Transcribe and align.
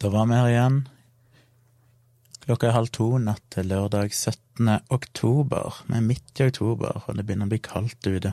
Da 0.00 0.08
var 0.08 0.24
vi 0.26 0.32
her 0.32 0.46
igjen. 0.48 0.76
Klokka 2.46 2.70
er 2.70 2.72
halv 2.72 2.88
to 2.96 3.18
natt 3.20 3.42
til 3.52 3.66
lørdag 3.68 4.14
17. 4.16 4.78
oktober. 4.88 5.82
Vi 5.90 5.98
er 5.98 6.06
midt 6.06 6.40
i 6.40 6.46
oktober, 6.46 7.02
og 7.04 7.18
det 7.18 7.26
begynner 7.28 7.50
å 7.50 7.52
bli 7.52 7.58
kaldt 7.60 8.08
ute. 8.08 8.32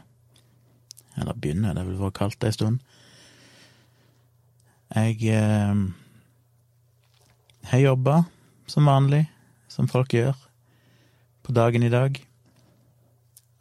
Eller 1.20 1.36
begynner, 1.36 1.76
det 1.76 1.84
har 1.84 1.90
vel 1.90 2.00
vært 2.00 2.16
kaldt 2.22 2.46
ei 2.48 2.54
stund. 2.56 2.78
Jeg 4.96 5.20
eh, 5.36 5.82
har 7.74 7.84
jobba 7.84 8.22
som 8.72 8.88
vanlig, 8.88 9.26
som 9.68 9.92
folk 9.92 10.16
gjør, 10.16 10.40
på 11.44 11.58
dagen 11.60 11.84
i 11.84 11.92
dag. 11.92 12.16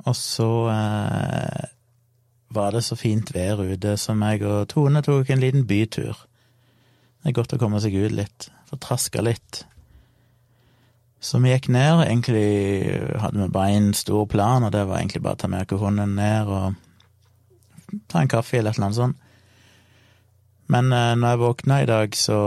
Og 0.07 0.15
så 0.15 0.51
eh, 0.71 1.67
var 2.55 2.71
det 2.79 2.87
så 2.87 2.95
fint 3.03 3.35
vær 3.35 3.67
ute, 3.67 3.99
så 3.99 4.15
jeg 4.15 4.47
og 4.47 4.71
Tone 4.71 5.03
tok 5.03 5.35
en 5.35 5.43
liten 5.43 5.67
bytur. 5.67 6.23
Det 7.27 7.33
er 7.33 7.41
godt 7.41 7.57
å 7.57 7.59
komme 7.59 7.81
seg 7.83 7.91
ut 7.99 8.13
litt, 8.15 8.45
få 8.71 8.77
traska 8.79 9.19
litt. 9.19 9.65
Så 11.19 11.41
vi 11.43 11.51
gikk 11.51 11.65
ned. 11.75 12.05
Egentlig 12.05 13.01
hadde 13.19 13.41
vi 13.41 13.49
bare 13.51 13.73
en 13.75 13.89
stor 13.99 14.29
plan, 14.31 14.63
og 14.63 14.71
det 14.71 14.85
var 14.87 15.01
egentlig 15.01 15.25
bare 15.25 15.35
å 15.35 15.41
ta 15.43 15.49
med 15.51 15.73
oss 15.75 15.83
ned 16.07 16.53
og 16.55 16.77
ta 18.07 18.21
en 18.21 18.31
kaffe 18.31 18.61
eller 18.61 18.71
et 18.71 18.79
eller 18.79 18.87
annet 18.87 18.99
sånt. 19.01 19.25
Men 20.71 20.93
eh, 20.95 21.17
når 21.19 21.35
jeg 21.35 21.41
våkna 21.41 21.81
i 21.83 21.89
dag, 21.91 22.15
så 22.15 22.39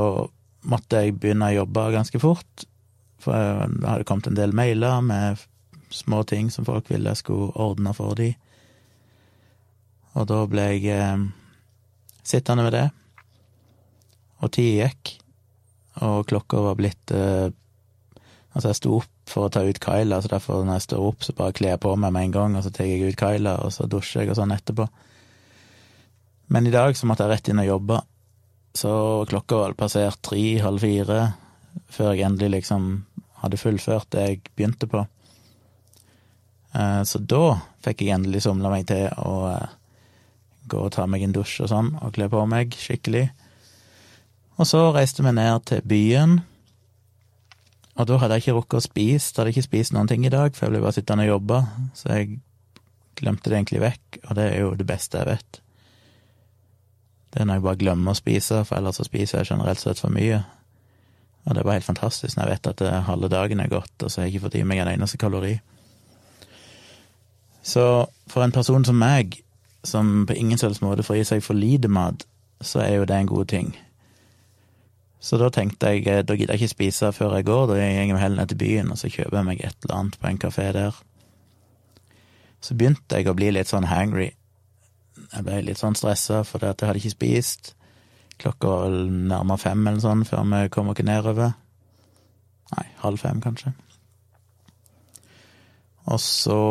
måtte 0.71 1.03
jeg 1.03 1.17
begynne 1.19 1.49
å 1.51 1.57
jobbe 1.57 1.83
ganske 1.97 2.21
fort. 2.23 2.63
For 3.19 3.35
det 3.35 3.83
hadde 3.83 4.07
kommet 4.07 4.31
en 4.31 4.39
del 4.39 4.55
mailer 4.55 5.03
med 5.03 5.43
små 5.91 6.21
ting 6.23 6.47
som 6.55 6.63
folk 6.63 6.87
ville 6.87 7.11
jeg 7.11 7.25
skulle 7.25 7.51
ordne 7.59 7.91
for 7.99 8.15
de. 8.15 8.29
Og 10.15 10.31
da 10.31 10.39
ble 10.47 10.69
jeg 10.71 10.87
eh, 10.95 11.27
sittende 12.23 12.69
med 12.69 12.77
det 12.79 12.87
og 14.39 14.51
tida 14.55 14.87
gikk, 14.87 15.15
og 16.05 16.27
klokka 16.29 16.61
var 16.69 16.77
blitt 16.79 17.15
eh, 17.15 17.49
Altså, 18.49 18.71
jeg 18.71 18.77
sto 18.79 18.95
opp 18.97 19.29
for 19.29 19.45
å 19.45 19.51
ta 19.53 19.61
ut 19.61 19.77
Kyla, 19.77 20.17
så 20.19 20.31
derfor 20.31 20.63
når 20.65 20.79
jeg 20.79 20.85
står 20.87 21.03
opp, 21.05 21.21
så 21.21 21.35
bare 21.37 21.53
kler 21.53 21.75
jeg 21.75 21.81
på 21.83 21.91
meg 22.01 22.15
med 22.15 22.25
en 22.25 22.31
gang, 22.33 22.55
og 22.57 22.63
så 22.65 22.71
tar 22.73 22.87
jeg 22.89 23.11
ut 23.11 23.19
Kyla, 23.19 23.53
og 23.61 23.69
så 23.75 23.85
dusjer 23.85 24.23
jeg 24.23 24.31
og 24.33 24.39
sånn 24.39 24.55
etterpå. 24.55 24.87
Men 26.49 26.65
i 26.65 26.73
dag 26.73 26.97
så 26.97 27.05
måtte 27.05 27.27
jeg 27.27 27.35
rett 27.35 27.51
inn 27.53 27.61
og 27.61 27.69
jobbe, 27.69 27.99
så 28.81 28.93
klokka 29.29 29.61
var 29.61 29.77
passert 29.77 30.17
tre, 30.25 30.41
halv 30.65 30.81
fire, 30.81 31.19
før 31.93 32.15
jeg 32.15 32.25
endelig 32.25 32.63
liksom 32.63 32.89
hadde 33.43 33.61
fullført 33.61 34.09
det 34.15 34.25
jeg 34.25 34.41
begynte 34.49 34.89
på. 34.89 35.05
Eh, 36.73 37.01
så 37.05 37.21
da 37.21 37.59
fikk 37.85 38.03
jeg 38.03 38.17
endelig 38.17 38.43
somla 38.45 38.71
meg 38.73 38.87
til 38.89 39.07
å 39.23 39.35
eh, 39.53 39.75
gå 40.69 40.81
og 40.85 40.93
ta 40.93 41.05
meg 41.09 41.23
en 41.25 41.37
dusj 41.37 41.63
og 41.65 41.71
sånn, 41.71 41.93
og 42.01 42.13
kle 42.17 42.29
på 42.31 42.43
meg 42.49 42.75
skikkelig. 42.77 43.27
Og 44.59 44.67
så 44.67 44.89
reiste 44.91 45.23
vi 45.23 45.31
ned 45.31 45.65
til 45.69 45.85
byen, 45.87 46.39
og 47.99 48.07
da 48.07 48.17
hadde 48.19 48.35
jeg 48.35 48.43
ikke 48.43 48.55
rukket 48.57 48.79
å 48.79 48.83
spise, 48.83 49.31
hadde 49.37 49.53
ikke 49.53 49.65
spist 49.65 49.95
noen 49.95 50.07
ting 50.07 50.25
i 50.27 50.31
dag, 50.31 50.51
for 50.55 50.67
jeg 50.67 50.73
ble 50.73 50.83
bare 50.83 50.95
sittende 50.95 51.25
og 51.27 51.33
jobbe, 51.33 51.59
så 51.95 52.11
jeg 52.13 52.37
glemte 53.19 53.51
det 53.51 53.57
egentlig 53.57 53.81
vekk, 53.83 54.19
og 54.25 54.37
det 54.37 54.45
er 54.45 54.61
jo 54.61 54.69
det 54.79 54.87
beste 54.87 55.19
jeg 55.19 55.27
vet. 55.27 55.59
Det 57.29 57.41
er 57.41 57.47
når 57.47 57.59
jeg 57.59 57.65
bare 57.67 57.81
glemmer 57.83 58.15
å 58.15 58.19
spise, 58.19 58.61
for 58.67 58.79
ellers 58.79 58.99
så 58.99 59.07
spiser 59.07 59.41
jeg 59.41 59.51
generelt 59.51 59.83
sett 59.83 59.99
for 60.01 60.11
mye. 60.15 60.39
Og 61.47 61.55
det 61.55 61.65
var 61.65 61.75
helt 61.77 61.87
fantastisk 61.87 62.35
når 62.35 62.47
jeg 62.47 62.55
vet 62.55 62.71
at 62.71 62.85
halve 63.07 63.31
dagen 63.31 63.59
er 63.63 63.71
gått, 63.71 63.95
og 63.99 64.07
så 64.07 64.21
har 64.21 64.27
jeg 64.27 64.35
ikke 64.35 64.47
fått 64.47 64.57
i 64.59 64.63
meg 64.67 64.83
en 64.83 64.93
eneste 64.93 65.19
kalori. 65.21 65.57
Så 67.63 67.83
for 68.31 68.43
en 68.43 68.55
person 68.55 68.87
som 68.87 68.99
meg, 68.99 69.41
som 69.83 70.25
på 70.27 70.35
ingen 70.39 70.59
slags 70.59 70.81
måte 70.83 71.05
får 71.05 71.19
i 71.19 71.27
seg 71.33 71.43
for 71.45 71.55
lite 71.55 71.91
mat, 71.91 72.23
så 72.59 72.81
er 72.83 72.97
jo 72.97 73.07
det 73.07 73.19
en 73.19 73.31
god 73.31 73.51
ting. 73.51 73.75
Så 75.19 75.37
da 75.39 75.49
tenkte 75.51 75.91
jeg 75.91 76.05
eh, 76.07 76.23
da 76.23 76.35
gidder 76.37 76.55
jeg 76.55 76.63
ikke 76.63 76.75
spise 76.75 77.11
før 77.15 77.35
jeg 77.37 77.47
går, 77.49 77.65
da 77.67 77.77
går 77.77 77.83
jeg 77.83 78.19
heller 78.21 78.41
ned 78.41 78.51
til 78.51 78.61
byen 78.61 78.91
og 78.93 78.99
så 79.01 79.11
kjøper 79.11 79.39
jeg 79.39 79.47
meg 79.49 79.63
et 79.63 79.75
eller 79.83 79.95
annet 79.97 80.19
på 80.19 80.29
en 80.29 80.41
kafé 80.41 80.67
der. 80.75 81.01
Så 82.63 82.75
begynte 82.75 83.19
jeg 83.19 83.27
å 83.27 83.35
bli 83.35 83.51
litt 83.55 83.71
sånn 83.71 83.87
hangry. 83.91 84.31
Jeg 85.29 85.45
ble 85.45 85.59
litt 85.67 85.79
sånn 85.79 85.97
stressa 85.99 86.43
fordi 86.47 86.71
at 86.71 86.79
jeg 86.79 86.89
hadde 86.89 87.03
ikke 87.03 87.15
spist. 87.17 87.73
Klokka 88.39 88.71
var 88.71 88.95
nærmere 89.11 89.59
fem 89.59 89.87
eller 89.87 90.03
sånn 90.03 90.23
før 90.27 90.47
vi 90.53 90.71
kom 90.71 90.91
oss 90.91 91.03
nedover. 91.03 91.55
Nei, 92.69 92.85
halv 93.01 93.19
fem, 93.19 93.41
kanskje. 93.43 93.73
Og 96.09 96.19
så 96.23 96.61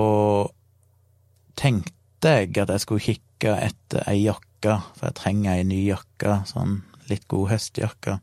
tenkte 1.58 2.32
jeg 2.32 2.54
at 2.62 2.72
jeg 2.72 2.82
skulle 2.82 3.04
kikke 3.04 3.54
etter 3.66 4.06
ei 4.10 4.22
jakke, 4.22 4.78
for 4.96 5.08
jeg 5.08 5.18
trenger 5.18 5.58
ei 5.58 5.66
ny 5.66 5.82
jakke, 5.88 6.40
sånn 6.48 6.80
litt 7.10 7.26
god 7.30 7.52
høstjakke. 7.52 8.18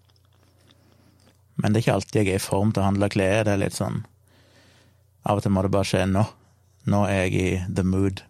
Men 1.56 1.72
det 1.72 1.80
er 1.80 1.84
ikke 1.86 1.98
alltid 2.00 2.22
jeg 2.22 2.34
er 2.34 2.42
i 2.42 2.44
form 2.44 2.74
til 2.74 2.84
å 2.84 2.90
handle 2.90 3.10
klær. 3.12 3.46
Det 3.48 3.54
er 3.56 3.62
litt 3.62 3.78
sånn 3.78 4.04
Av 5.26 5.40
og 5.40 5.46
til 5.46 5.54
må 5.56 5.64
det 5.66 5.74
bare 5.74 5.90
skje 5.90 6.04
nå. 6.10 6.26
Nå 6.92 7.02
er 7.10 7.24
jeg 7.26 7.36
i 7.40 7.52
the 7.66 7.86
mood. 7.88 8.22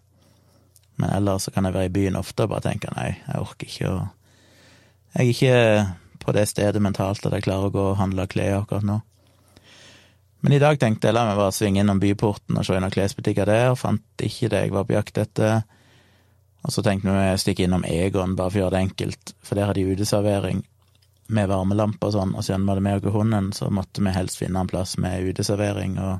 Men 0.96 1.12
ellers 1.12 1.44
så 1.44 1.52
kan 1.52 1.68
jeg 1.68 1.76
være 1.76 1.90
i 1.90 1.92
byen 1.92 2.16
ofte 2.16 2.46
og 2.46 2.54
bare 2.54 2.70
tenke 2.70 2.88
nei, 2.96 3.10
jeg 3.26 3.42
orker 3.42 3.68
ikke 3.68 3.90
å 3.90 3.98
Jeg 5.16 5.18
er 5.18 5.32
ikke 5.32 5.56
på 6.24 6.32
det 6.36 6.46
stedet 6.48 6.80
mentalt 6.82 7.26
at 7.28 7.36
jeg 7.36 7.44
klarer 7.44 7.68
å 7.68 7.72
gå 7.72 7.84
og 7.92 7.98
handle 8.00 8.26
klær 8.28 8.62
akkurat 8.62 8.84
nå. 8.84 8.96
Men 10.44 10.56
i 10.56 10.60
dag 10.60 10.78
tenkte 10.80 11.08
jeg 11.08 11.16
la 11.16 11.24
meg 11.28 11.38
bare 11.38 11.54
svinge 11.54 11.80
innom 11.82 12.00
byporten 12.02 12.58
og 12.58 12.66
se 12.66 12.76
innom 12.76 12.92
klesbutikker 12.92 13.48
der. 13.48 13.76
Fant 13.78 14.24
ikke 14.24 14.50
det 14.52 14.60
jeg 14.64 14.74
var 14.74 14.84
på 14.88 14.96
jakt 14.96 15.20
etter. 15.22 15.62
Og 16.66 16.74
så 16.74 16.84
tenkte 16.84 17.12
vi 17.12 17.32
å 17.32 17.40
stikke 17.40 17.64
innom 17.64 17.86
Egon 17.88 18.36
bare 18.36 18.52
for 18.52 18.58
å 18.58 18.64
gjøre 18.64 18.76
det 18.76 18.82
enkelt, 18.88 19.32
for 19.42 19.58
der 19.58 19.70
har 19.70 19.78
de 19.78 19.86
uteservering 19.86 20.64
med 21.28 21.48
varmelampe 21.50 22.08
og 22.08 22.14
sånn, 22.14 22.34
og 22.36 22.44
siden 22.46 22.64
vi 22.64 22.72
hadde 22.72 22.84
med 22.86 23.06
oss 23.06 23.14
hunden, 23.14 23.52
så 23.56 23.70
måtte 23.72 24.04
vi 24.04 24.14
helst 24.14 24.40
finne 24.40 24.62
en 24.62 24.70
plass 24.70 24.96
med 25.02 25.26
uteservering, 25.30 25.98
og 25.98 26.18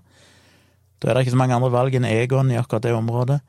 da 1.01 1.11
er 1.11 1.15
det 1.15 1.27
ikke 1.27 1.37
så 1.37 1.41
mange 1.43 1.57
andre 1.57 1.73
valg 1.75 1.95
enn 1.95 2.09
Egon 2.09 2.51
i 2.51 2.59
akkurat 2.59 2.87
det 2.87 2.95
området. 2.97 3.41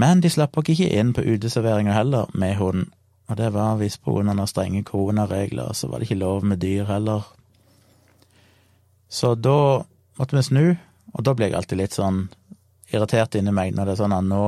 Men 0.00 0.20
de 0.24 0.30
slapp 0.32 0.56
oss 0.58 0.70
ikke 0.72 0.88
inn 0.92 1.12
på 1.16 1.24
uteserveringa 1.24 1.94
heller, 1.96 2.30
med 2.34 2.56
hund, 2.60 2.88
og 3.26 3.38
det 3.40 3.50
var 3.54 3.78
visst 3.80 4.02
på 4.04 4.14
grunn 4.14 4.32
av 4.32 4.48
strenge 4.50 4.84
koronaregler, 4.86 5.72
så 5.74 5.90
var 5.90 6.00
det 6.00 6.08
ikke 6.08 6.22
lov 6.22 6.44
med 6.44 6.62
dyr 6.62 6.86
heller. 6.88 7.26
Så 9.08 9.34
da 9.34 9.84
måtte 10.18 10.36
vi 10.36 10.42
snu, 10.46 10.66
og 11.12 11.24
da 11.24 11.34
blir 11.34 11.50
jeg 11.50 11.58
alltid 11.58 11.80
litt 11.80 11.96
sånn 11.96 12.26
irritert 12.92 13.34
inni 13.38 13.54
meg 13.54 13.74
når 13.74 13.88
det 13.88 13.94
er 13.96 14.02
sånn 14.02 14.14
at 14.14 14.26
nå 14.26 14.42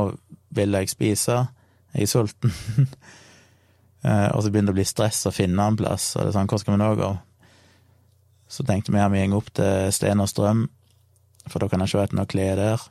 vil 0.54 0.76
jeg 0.78 0.90
spise, 0.90 1.38
jeg 1.94 2.06
er 2.06 2.10
sulten. 2.10 2.54
Eh, 4.08 4.28
og 4.32 4.42
så 4.42 4.52
begynner 4.52 4.72
det 4.72 4.76
å 4.76 4.80
bli 4.80 4.88
stress 4.88 5.26
å 5.28 5.34
finne 5.34 5.64
en 5.68 5.76
plass, 5.76 6.14
og 6.16 6.24
det 6.24 6.30
er 6.30 6.36
sånn, 6.38 6.48
hvor 6.48 6.60
skal 6.62 6.76
vi 6.76 6.80
nå 6.80 6.92
gå? 6.98 7.10
Så 8.48 8.64
tenkte 8.64 8.94
vi 8.94 9.00
at 9.02 9.12
vi 9.12 9.24
går 9.28 9.40
opp 9.42 9.50
til 9.58 9.90
Sten 9.92 10.22
og 10.24 10.30
Strøm, 10.30 10.68
for 11.48 11.60
da 11.60 11.68
kan 11.68 11.84
jeg 11.84 12.00
etter 12.00 12.16
noe 12.16 12.28
klær 12.28 12.56
der. 12.60 12.84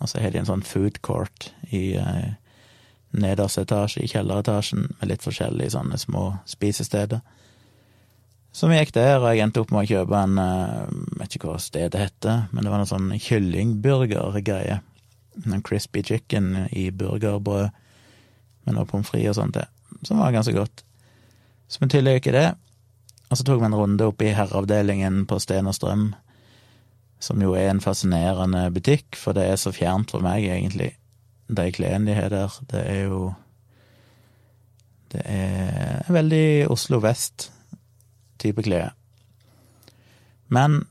Og 0.00 0.08
så 0.08 0.20
har 0.22 0.32
de 0.32 0.40
en 0.40 0.48
sånn 0.48 0.64
food 0.64 1.02
court 1.04 1.50
i 1.76 1.92
eh, 2.00 2.30
nederste 3.12 3.66
etasje, 3.66 4.04
i 4.04 4.08
kjelleretasjen, 4.08 4.86
med 5.00 5.10
litt 5.10 5.26
forskjellige 5.26 5.74
sånne 5.74 6.00
små 6.00 6.24
spisesteder. 6.48 7.20
Så 8.56 8.66
vi 8.66 8.78
gikk 8.78 8.94
der, 8.96 9.18
og 9.20 9.28
jeg 9.28 9.44
endte 9.44 9.60
opp 9.62 9.74
med 9.74 9.84
å 9.84 9.90
kjøpe 9.90 10.22
en 10.24 10.40
eh, 10.40 10.94
vet 11.20 11.36
ikke 11.36 11.50
hva 11.50 11.58
stedet 11.60 12.00
heter, 12.00 12.46
men 12.54 12.64
det 12.64 12.72
var 12.72 12.80
en 12.80 12.88
sånn 12.88 13.12
kyllingburgergreie. 13.26 14.80
En 15.44 15.66
crispy 15.66 16.02
chicken 16.06 16.64
i 16.72 16.88
burgerbrød 16.90 17.76
med 18.64 18.76
noe 18.76 18.88
pommes 18.88 19.12
frites 19.12 19.36
og 19.36 19.42
sånt 19.42 19.58
til 19.58 19.68
som 20.06 20.20
var 20.20 20.34
ganske 20.34 20.54
godt. 20.56 20.84
Så 21.70 21.82
vi 21.82 22.16
ikke 22.16 22.34
det. 22.34 22.48
Og 23.30 23.38
så 23.38 23.46
tok 23.46 23.60
vi 23.60 23.68
en 23.68 23.78
runde 23.78 24.06
opp 24.10 24.22
i 24.26 24.32
herreavdelingen 24.34 25.22
på 25.30 25.38
Sten 25.38 25.70
og 25.70 25.76
Strøm, 25.76 26.08
som 27.22 27.42
jo 27.42 27.54
er 27.54 27.70
en 27.70 27.82
fascinerende 27.84 28.64
butikk, 28.74 29.14
for 29.14 29.36
det 29.36 29.44
er 29.46 29.60
så 29.60 29.70
fjernt 29.72 30.10
for 30.10 30.24
meg, 30.24 30.48
egentlig. 30.50 30.96
De 31.46 31.68
klærne 31.74 32.10
de 32.10 32.16
har 32.16 32.32
der, 32.32 32.56
det 32.72 32.82
er 32.86 33.02
jo 33.10 33.34
Det 35.10 35.22
er 35.26 36.06
veldig 36.06 36.70
Oslo 36.70 37.00
vest-type 37.02 38.62
klær. 38.62 38.92
Men 40.46 40.84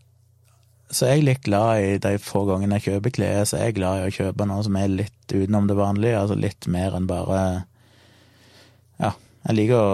så 0.91 1.05
er 1.05 1.13
jeg 1.13 1.25
litt 1.27 1.43
glad 1.45 1.83
i 1.85 1.97
de 2.03 2.17
få 2.19 2.41
gangene 2.49 2.79
jeg 2.79 2.87
kjøper 2.89 3.13
klær, 3.15 3.45
så 3.47 3.59
er 3.59 3.69
jeg 3.69 3.77
glad 3.77 3.99
i 4.01 4.07
å 4.09 4.15
kjøpe 4.15 4.47
noe 4.49 4.65
som 4.65 4.75
er 4.75 4.91
litt 4.91 5.31
utenom 5.31 5.69
det 5.69 5.77
vanlige, 5.79 6.19
altså 6.19 6.35
litt 6.39 6.67
mer 6.67 6.97
enn 6.97 7.07
bare 7.07 7.41
jeg 9.49 9.57
liker 9.57 9.79
å, 9.81 9.93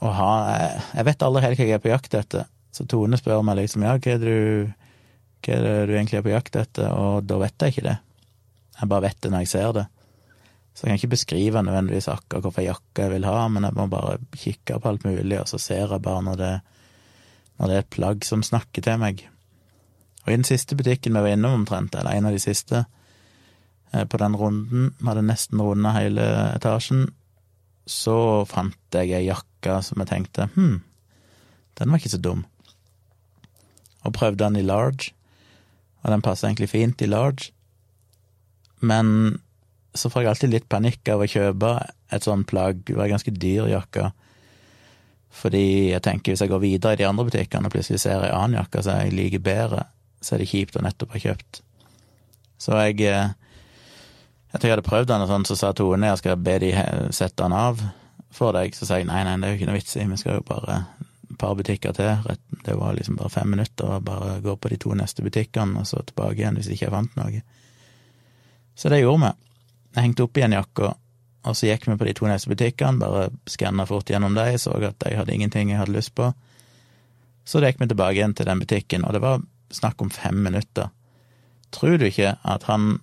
å 0.00 0.12
ha 0.16 0.30
jeg, 0.48 0.84
jeg, 0.96 1.06
vet 1.10 1.24
aldri 1.26 1.44
helt 1.44 1.60
hva 1.60 1.68
jeg 1.68 1.76
er 1.76 1.84
på 1.84 1.92
jakt 1.92 2.16
etter. 2.16 2.48
Så 2.72 2.86
Tone 2.88 3.18
spør 3.20 3.44
meg 3.44 3.60
liksom 3.60 3.84
ja, 3.84 3.96
hva 4.00 4.14
er 4.14 4.22
det 4.22 4.32
du, 4.32 4.72
hva 5.44 5.58
er 5.58 5.66
det 5.66 5.76
du 5.90 5.92
egentlig 5.96 6.20
er 6.20 6.24
på 6.24 6.32
jakt 6.32 6.56
etter, 6.60 6.88
og 6.92 7.28
da 7.28 7.40
vet 7.42 7.62
jeg 7.62 7.74
ikke 7.74 7.86
det. 7.90 7.98
Jeg 8.80 8.90
bare 8.92 9.06
vet 9.06 9.20
det 9.24 9.32
når 9.32 9.44
jeg 9.44 9.52
ser 9.52 9.76
det. 9.76 9.84
Så 10.76 10.84
jeg 10.84 10.90
kan 10.90 11.00
ikke 11.00 11.14
beskrive 11.14 11.62
nødvendigvis 11.64 12.08
akkurat 12.12 12.44
hvilken 12.44 12.66
jakke 12.66 13.04
jeg 13.04 13.12
vil 13.14 13.28
ha, 13.28 13.36
men 13.48 13.64
jeg 13.64 13.76
må 13.78 13.86
bare 13.92 14.18
kikke 14.36 14.80
på 14.80 14.90
alt 14.90 15.06
mulig, 15.08 15.38
og 15.40 15.48
så 15.48 15.60
ser 15.60 15.86
jeg 15.94 16.04
bare 16.04 16.24
når 16.26 16.40
det, 16.40 16.52
når 17.56 17.70
det 17.70 17.76
er 17.76 17.84
et 17.84 17.94
plagg 17.96 18.26
som 18.28 18.44
snakker 18.44 18.84
til 18.84 19.00
meg. 19.00 19.22
Og 20.26 20.32
i 20.32 20.36
den 20.36 20.44
siste 20.44 20.76
butikken 20.76 21.16
vi 21.16 21.22
var 21.24 21.32
innom 21.32 21.62
omtrent, 21.62 21.96
eller 21.96 22.18
en 22.18 22.28
av 22.28 22.36
de 22.36 22.42
siste, 22.42 22.84
eh, 23.92 24.04
på 24.04 24.20
den 24.20 24.36
runden, 24.36 24.90
vi 24.98 25.08
hadde 25.08 25.24
nesten 25.24 25.64
runda 25.64 25.94
hele 25.96 26.26
etasjen, 26.58 27.06
så 27.86 28.44
fant 28.50 28.76
jeg 28.94 29.14
ei 29.14 29.28
jakke 29.28 29.78
som 29.86 30.02
jeg 30.02 30.10
tenkte 30.10 30.48
hm, 30.54 30.80
Den 31.78 31.90
var 31.90 32.00
ikke 32.00 32.12
så 32.12 32.20
dum. 32.22 32.44
Og 34.06 34.14
prøvde 34.14 34.42
den 34.44 34.58
i 34.58 34.66
large, 34.66 35.12
og 36.02 36.12
den 36.12 36.22
passer 36.22 36.48
egentlig 36.48 36.70
fint 36.70 37.02
i 37.02 37.08
large. 37.10 37.50
Men 38.80 39.38
så 39.96 40.10
får 40.12 40.22
jeg 40.22 40.30
alltid 40.30 40.52
litt 40.52 40.68
panikk 40.70 41.08
av 41.10 41.24
å 41.24 41.28
kjøpe 41.30 41.72
et 42.14 42.26
sånt 42.26 42.46
plagg. 42.48 42.84
Det 42.86 42.96
var 42.96 43.08
en 43.08 43.16
ganske 43.16 43.34
dyr 43.34 43.68
jakke. 43.72 44.10
Fordi 45.36 45.92
jeg 45.92 46.04
tenker 46.04 46.32
hvis 46.32 46.44
jeg 46.44 46.52
går 46.52 46.62
videre 46.62 46.96
i 46.96 47.00
de 47.00 47.08
andre 47.08 47.26
butikkene 47.28 47.68
og 47.68 47.74
plutselig 47.74 48.00
ser 48.04 48.24
ei 48.24 48.32
annen 48.32 48.60
jakke 48.60 48.84
som 48.84 49.00
jeg 49.02 49.16
liker 49.16 49.42
bedre, 49.44 49.84
så 50.22 50.36
er 50.36 50.42
det 50.42 50.50
kjipt 50.52 50.78
å 50.78 50.84
nettopp 50.84 51.16
ha 51.16 51.22
kjøpt. 51.26 51.60
Så 52.62 52.78
jeg 52.86 53.02
eh, 53.10 53.34
Etter 54.56 54.70
jeg 54.70 54.78
hadde 54.78 54.86
prøvd 54.86 55.10
den, 55.10 55.20
og 55.20 55.28
sånn, 55.28 55.44
så 55.44 55.54
sa 55.58 55.70
Tone 55.76 56.08
jeg 56.08 56.20
skal 56.22 56.38
be 56.40 56.54
de 56.62 56.72
sette 57.12 57.42
den 57.42 57.52
av 57.52 57.82
for 58.32 58.56
deg. 58.56 58.72
Så 58.76 58.88
sa 58.88 58.96
jeg 58.96 59.08
nei, 59.08 59.20
nei, 59.26 59.34
det 59.42 59.48
er 59.48 59.52
jo 59.52 59.58
ikke 59.60 59.68
noe 59.68 59.76
vits 59.76 59.96
i, 60.00 60.06
vi 60.08 60.16
skal 60.16 60.38
jo 60.38 60.46
bare 60.48 60.78
et 61.26 61.36
par 61.36 61.52
butikker 61.58 61.92
til. 61.96 62.30
Det 62.64 62.76
var 62.80 62.96
liksom 62.96 63.18
bare 63.20 63.32
fem 63.34 63.52
minutter, 63.52 63.98
og 63.98 64.06
bare 64.06 64.38
gå 64.44 64.54
på 64.56 64.72
de 64.72 64.78
to 64.80 64.94
neste 64.96 65.24
butikkene, 65.26 65.82
og 65.82 65.90
så 65.90 66.00
tilbake 66.00 66.40
igjen 66.40 66.56
hvis 66.56 66.70
ikke 66.72 66.86
jeg 66.86 66.94
fant 66.94 67.18
noe. 67.20 67.42
Så 68.76 68.92
det 68.92 69.02
gjorde 69.02 69.26
vi. 69.26 69.34
Jeg 69.96 70.06
hengte 70.06 70.24
opp 70.24 70.40
igjen 70.40 70.56
jakka, 70.56 70.92
og 71.46 71.56
så 71.56 71.68
gikk 71.68 71.86
vi 71.90 72.00
på 72.00 72.08
de 72.08 72.16
to 72.16 72.28
neste 72.30 72.52
butikkene, 72.52 73.00
bare 73.00 73.28
skanna 73.52 73.84
fort 73.88 74.08
gjennom 74.08 74.36
dem, 74.36 74.56
så 74.60 74.72
at 74.80 74.96
de 75.04 75.16
hadde 75.20 75.36
ingenting 75.36 75.72
jeg 75.74 75.82
hadde 75.82 75.96
lyst 75.96 76.14
på. 76.16 76.32
Så 77.44 77.60
gikk 77.60 77.78
vi 77.80 77.92
tilbake 77.92 78.18
igjen 78.18 78.34
til 78.36 78.48
den 78.48 78.64
butikken, 78.64 79.04
og 79.04 79.12
det 79.12 79.22
var 79.24 79.44
snakk 79.74 80.00
om 80.00 80.10
fem 80.10 80.40
minutter. 80.48 80.88
Tror 81.76 82.00
du 82.00 82.08
ikke 82.08 82.38
at 82.40 82.66
han, 82.70 82.96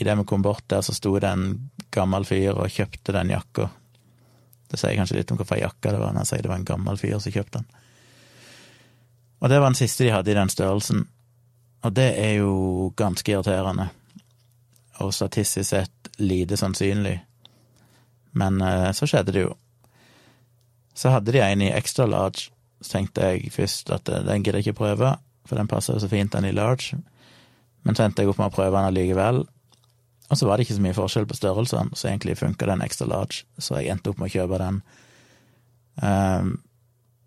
idet 0.00 0.18
vi 0.18 0.28
kom 0.28 0.44
bort 0.44 0.64
der, 0.70 0.84
så 0.84 0.94
sto 0.94 1.14
det 1.18 1.28
en 1.30 1.70
gammel 1.94 2.24
fyr 2.28 2.54
og 2.54 2.70
kjøpte 2.72 3.14
den 3.16 3.32
jakka? 3.32 3.68
Det 4.66 4.78
sier 4.80 4.96
kanskje 4.98 5.20
litt 5.20 5.30
om 5.30 5.38
hvorfor 5.38 5.60
jakka 5.60 5.92
det 5.94 6.00
var, 6.02 6.14
når 6.14 6.24
jeg 6.24 6.32
sier 6.32 6.46
det 6.46 6.52
var 6.52 6.60
en 6.60 6.70
gammel 6.70 6.98
fyr 7.00 7.18
som 7.22 7.34
kjøpte 7.34 7.60
den. 7.60 7.68
Og 9.40 9.52
det 9.52 9.60
var 9.60 9.70
den 9.70 9.78
siste 9.78 10.06
de 10.06 10.14
hadde 10.14 10.32
i 10.32 10.38
den 10.38 10.50
størrelsen, 10.52 11.04
og 11.84 11.94
det 11.94 12.08
er 12.18 12.38
jo 12.40 12.90
ganske 12.98 13.30
irriterende 13.30 13.90
og 15.04 15.12
statistisk 15.14 15.68
sett 15.70 16.10
lite 16.16 16.56
sannsynlig. 16.56 17.18
Men 18.36 18.60
eh, 18.64 18.90
så 18.96 19.06
skjedde 19.08 19.34
det 19.36 19.44
jo. 19.44 19.52
Så 20.96 21.12
hadde 21.12 21.32
de 21.32 21.42
en 21.44 21.62
i 21.62 21.72
extra 21.76 22.06
large, 22.08 22.48
så 22.80 22.96
tenkte 22.96 23.28
jeg 23.28 23.52
først 23.52 23.92
at 23.92 24.08
eh, 24.08 24.24
den 24.24 24.42
gidder 24.42 24.60
jeg 24.60 24.70
ikke 24.70 24.80
prøve, 24.80 25.12
for 25.46 25.60
den 25.60 25.68
passer 25.68 25.94
jo 25.94 26.02
så 26.02 26.10
fint, 26.10 26.32
den 26.32 26.48
i 26.48 26.54
large. 26.56 26.96
Men 27.84 27.94
så 27.94 28.06
endte 28.06 28.24
jeg 28.24 28.32
opp 28.32 28.40
med 28.40 28.50
å 28.50 28.56
prøve 28.56 28.74
den 28.78 28.90
allikevel, 28.90 29.44
og 30.26 30.38
så 30.38 30.48
var 30.48 30.58
det 30.58 30.66
ikke 30.66 30.78
så 30.78 30.84
mye 30.84 30.96
forskjell 30.96 31.26
på 31.30 31.38
størrelsen, 31.38 31.92
så 31.94 32.08
egentlig 32.10 32.38
funka 32.40 32.66
den 32.66 32.82
extra 32.82 33.06
large, 33.06 33.44
så 33.58 33.78
jeg 33.78 33.92
endte 33.94 34.10
opp 34.10 34.18
med 34.18 34.30
å 34.30 34.34
kjøpe 34.34 34.58
den. 34.62 34.80
Um, 36.02 36.54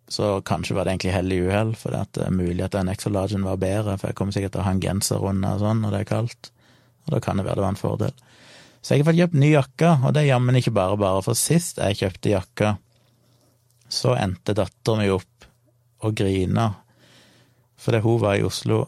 så 0.10 0.40
kanskje 0.46 0.75
var 0.75 0.86
det 0.86 0.96
egentlig 0.96 1.13
hell 1.13 1.31
i 1.31 1.42
uhell, 1.46 1.75
for 1.80 1.96
det 1.96 2.25
er 2.25 2.34
mulig 2.34 2.66
at 2.66 2.75
den 2.75 2.90
extra 2.92 3.13
largen 3.13 3.46
var 3.48 3.62
bedre, 3.62 3.96
for 4.01 4.10
jeg 4.10 4.18
kommer 4.19 4.36
sikkert 4.36 4.57
til 4.57 4.63
å 4.63 4.68
ha 4.68 4.74
en 4.75 4.84
genser 4.84 5.25
under 5.31 5.56
og 5.56 5.63
sånn 5.63 5.84
når 5.86 5.96
det 5.96 6.01
er 6.04 6.10
kaldt 6.12 6.51
og 7.10 7.16
da 7.16 7.24
kan 7.24 7.40
det 7.40 7.48
være 7.48 7.57
det 7.57 7.66
var 7.66 7.74
en 7.74 7.80
fordel. 7.80 8.13
Så 8.80 8.94
jeg 8.94 9.02
har 9.02 9.10
fått 9.10 9.19
kjøpt 9.19 9.42
ny 9.42 9.50
jakke, 9.52 9.90
og 10.06 10.13
det 10.13 10.22
er 10.22 10.31
jammen 10.31 10.60
ikke 10.60 10.75
bare 10.75 11.00
bare, 11.00 11.24
for 11.25 11.38
sist 11.38 11.81
jeg 11.81 11.98
kjøpte 12.00 12.36
jakka, 12.36 12.75
så 13.90 14.13
endte 14.16 14.56
datteren 14.56 15.02
min 15.02 15.16
opp 15.18 15.50
og 16.06 16.16
grina 16.16 16.69
fordi 17.80 18.02
hun 18.04 18.18
var 18.19 18.36
i 18.36 18.44
Oslo, 18.44 18.81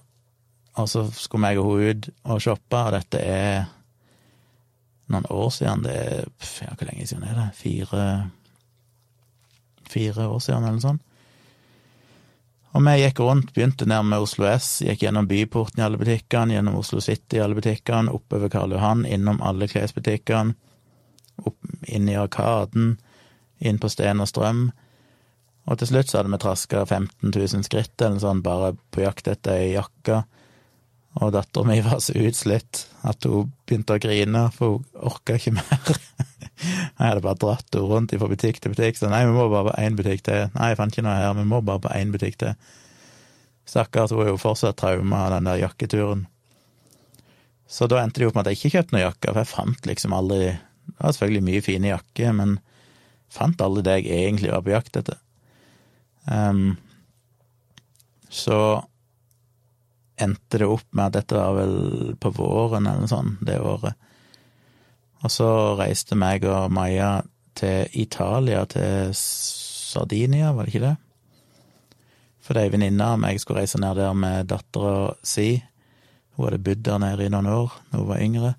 og 0.76 0.88
så 0.92 1.06
skulle 1.16 1.46
meg 1.46 1.60
og 1.60 1.70
hun 1.70 1.84
ut 1.88 2.08
og 2.28 2.42
shoppe, 2.44 2.76
og 2.76 2.92
dette 2.92 3.22
er 3.24 3.70
noen 5.14 5.28
år 5.30 5.50
siden, 5.54 5.86
det 5.86 5.96
er 5.96 6.20
ja, 6.64 6.74
Hvor 6.76 6.88
lenge 6.88 7.08
siden 7.08 7.24
er 7.28 7.38
det? 7.38 7.48
Fire 7.60 8.04
Fire 9.92 10.28
år 10.28 10.40
siden, 10.40 10.64
eller 10.64 10.78
noe 10.78 10.84
sånt. 10.84 11.08
Og 12.72 12.84
vi 12.86 12.94
gikk 13.02 13.20
rundt, 13.20 13.50
begynte 13.52 13.88
nærme 13.90 14.22
Oslo 14.24 14.48
S, 14.48 14.78
gikk 14.86 15.02
gjennom 15.04 15.28
Byporten 15.28 15.82
i 15.82 15.84
alle 15.84 16.00
butikkene, 16.00 16.56
gjennom 16.56 16.78
Oslo 16.80 17.02
City 17.04 17.36
i 17.36 17.42
alle 17.44 17.58
butikkene, 17.58 18.14
oppover 18.16 18.52
Karl 18.54 18.72
Johan, 18.72 19.04
innom 19.04 19.42
alle 19.44 19.68
klesbutikkene, 19.68 20.56
inn 21.92 22.08
i 22.08 22.16
Arkaden, 22.16 22.94
inn 23.60 23.82
på 23.82 23.90
Sten 23.92 24.24
og 24.24 24.30
Strøm. 24.32 24.70
Og 25.68 25.82
til 25.82 25.92
slutt 25.92 26.10
så 26.10 26.22
hadde 26.22 26.32
vi 26.32 26.40
traska 26.42 26.86
15 26.86 27.34
000 27.36 27.68
skritt 27.68 28.00
eller 28.00 28.16
noe 28.16 28.24
sånt, 28.24 28.46
bare 28.46 28.72
på 28.94 29.04
jakt 29.04 29.28
etter 29.30 29.60
ei 29.60 29.74
jakke. 29.74 30.24
Og 31.20 31.34
dattera 31.36 31.68
mi 31.68 31.82
var 31.84 32.00
så 32.00 32.16
utslitt 32.16 32.86
at 33.08 33.28
hun 33.28 33.52
begynte 33.68 33.98
å 33.98 34.02
grine, 34.02 34.46
for 34.56 34.78
hun 34.78 35.08
orka 35.12 35.36
ikke 35.36 35.56
mer. 35.58 35.92
Jeg 36.62 37.00
hadde 37.00 37.24
bare 37.26 37.40
dratt 37.42 37.74
henne 37.74 37.90
rundt 37.90 38.14
fra 38.14 38.30
butikk 38.30 38.62
til 38.62 38.72
butikk. 38.76 39.00
Så 39.00 39.10
nei, 39.12 39.24
vi 39.26 39.34
må 39.36 39.48
bare 39.50 39.72
på 39.72 39.80
én 39.82 39.98
butikk 39.98 40.22
til. 40.28 40.44
Nei, 40.54 40.68
jeg 40.70 40.78
fant 40.78 40.94
ikke 40.94 41.06
noe 41.08 41.16
her, 41.18 41.32
vi 41.34 41.46
må 41.50 41.62
bare 41.66 41.82
på 41.82 41.94
én 41.98 42.12
butikk 42.14 42.38
til. 42.44 42.52
Stakkars, 43.66 44.14
hun 44.14 44.28
er 44.28 44.30
jo 44.30 44.42
fortsatt 44.42 44.78
trauma 44.78 45.24
av 45.26 45.34
den 45.34 45.50
der 45.50 45.64
jakketuren. 45.64 46.28
Så 47.72 47.88
da 47.90 48.02
endte 48.02 48.20
det 48.20 48.28
jo 48.28 48.30
opp 48.30 48.38
med 48.38 48.46
at 48.46 48.52
jeg 48.52 48.60
ikke 48.60 48.74
kjøpte 48.76 48.96
noen 48.96 49.06
jakker, 49.08 49.32
for 49.32 49.42
jeg 49.42 49.52
fant 49.56 49.90
liksom 49.90 50.14
aldri 50.18 50.42
Det 50.52 50.98
var 51.00 51.14
selvfølgelig 51.16 51.48
mye 51.48 51.66
fine 51.66 51.90
jakker, 51.90 52.32
men 52.38 52.56
fant 53.32 53.62
aldri 53.64 53.84
det 53.88 53.98
jeg 54.02 54.26
egentlig 54.28 54.52
var 54.52 54.64
på 54.66 54.74
jakt 54.74 54.98
etter. 55.02 55.20
Um, 56.30 56.76
så 58.30 58.58
endte 60.24 60.62
det 60.62 60.70
opp 60.70 60.88
med 60.96 61.10
at 61.10 61.20
dette 61.20 61.38
var 61.38 61.58
vel 61.58 62.16
på 62.22 62.32
våren 62.38 62.88
eller 62.88 63.04
noe 63.04 63.12
sånt 63.12 63.42
det 63.46 63.60
året. 63.60 63.98
Og 65.22 65.30
så 65.30 65.48
reiste 65.78 66.18
meg 66.18 66.46
og 66.50 66.72
Maja 66.74 67.20
til 67.58 67.90
Italia, 68.00 68.64
til 68.66 69.12
Sardinia, 69.14 70.54
var 70.56 70.66
det 70.66 70.74
ikke 70.74 70.88
det? 70.88 70.96
For 72.42 72.58
ei 72.58 72.72
venninne 72.74 73.06
av 73.06 73.20
meg 73.22 73.38
skulle 73.42 73.62
reise 73.62 73.80
ned 73.82 74.00
der 74.00 74.16
med 74.18 74.50
dattera 74.50 75.12
si. 75.22 75.62
Hun 76.34 76.48
hadde 76.48 76.64
bodd 76.66 76.82
der 76.88 77.04
nede 77.04 77.28
i 77.28 77.34
noen 77.34 77.52
år 77.52 77.76
da 77.92 78.00
hun 78.00 78.10
var 78.10 78.24
yngre, 78.24 78.56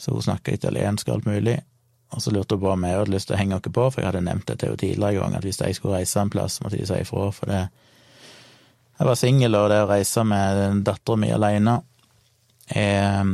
så 0.00 0.16
hun 0.16 0.24
snakka 0.24 0.56
italiensk 0.56 1.08
og 1.08 1.18
alt 1.18 1.30
mulig. 1.30 1.58
Og 2.14 2.22
så 2.22 2.32
lurte 2.34 2.56
hun 2.56 2.64
på 2.64 2.72
om 2.72 2.84
jeg 2.86 2.98
hadde 2.98 3.14
lyst 3.14 3.30
til 3.30 3.36
å 3.36 3.38
henge 3.38 3.58
oss 3.58 3.68
på, 3.68 3.86
for 3.86 4.00
jeg 4.00 4.10
hadde 4.10 4.24
nevnt 4.26 4.46
det 4.50 4.58
til 4.60 4.72
henne 4.72 4.82
tidligere 4.82 5.14
en 5.14 5.20
gang, 5.22 5.38
at 5.38 5.46
hvis 5.46 5.60
jeg 5.60 5.78
skulle 5.78 6.00
reise 6.00 6.20
en 6.20 6.30
plass, 6.30 6.60
måtte 6.62 6.78
de 6.78 6.86
si 6.88 6.98
ifra, 7.02 7.30
for 7.34 7.50
det 7.50 7.62
Jeg 8.94 9.08
var 9.08 9.18
singel, 9.18 9.56
og 9.58 9.70
det 9.72 9.80
å 9.82 9.88
reise 9.90 10.22
med 10.22 10.84
dattera 10.86 11.18
mi 11.18 11.32
aleine 11.34 11.80
er 12.70 13.26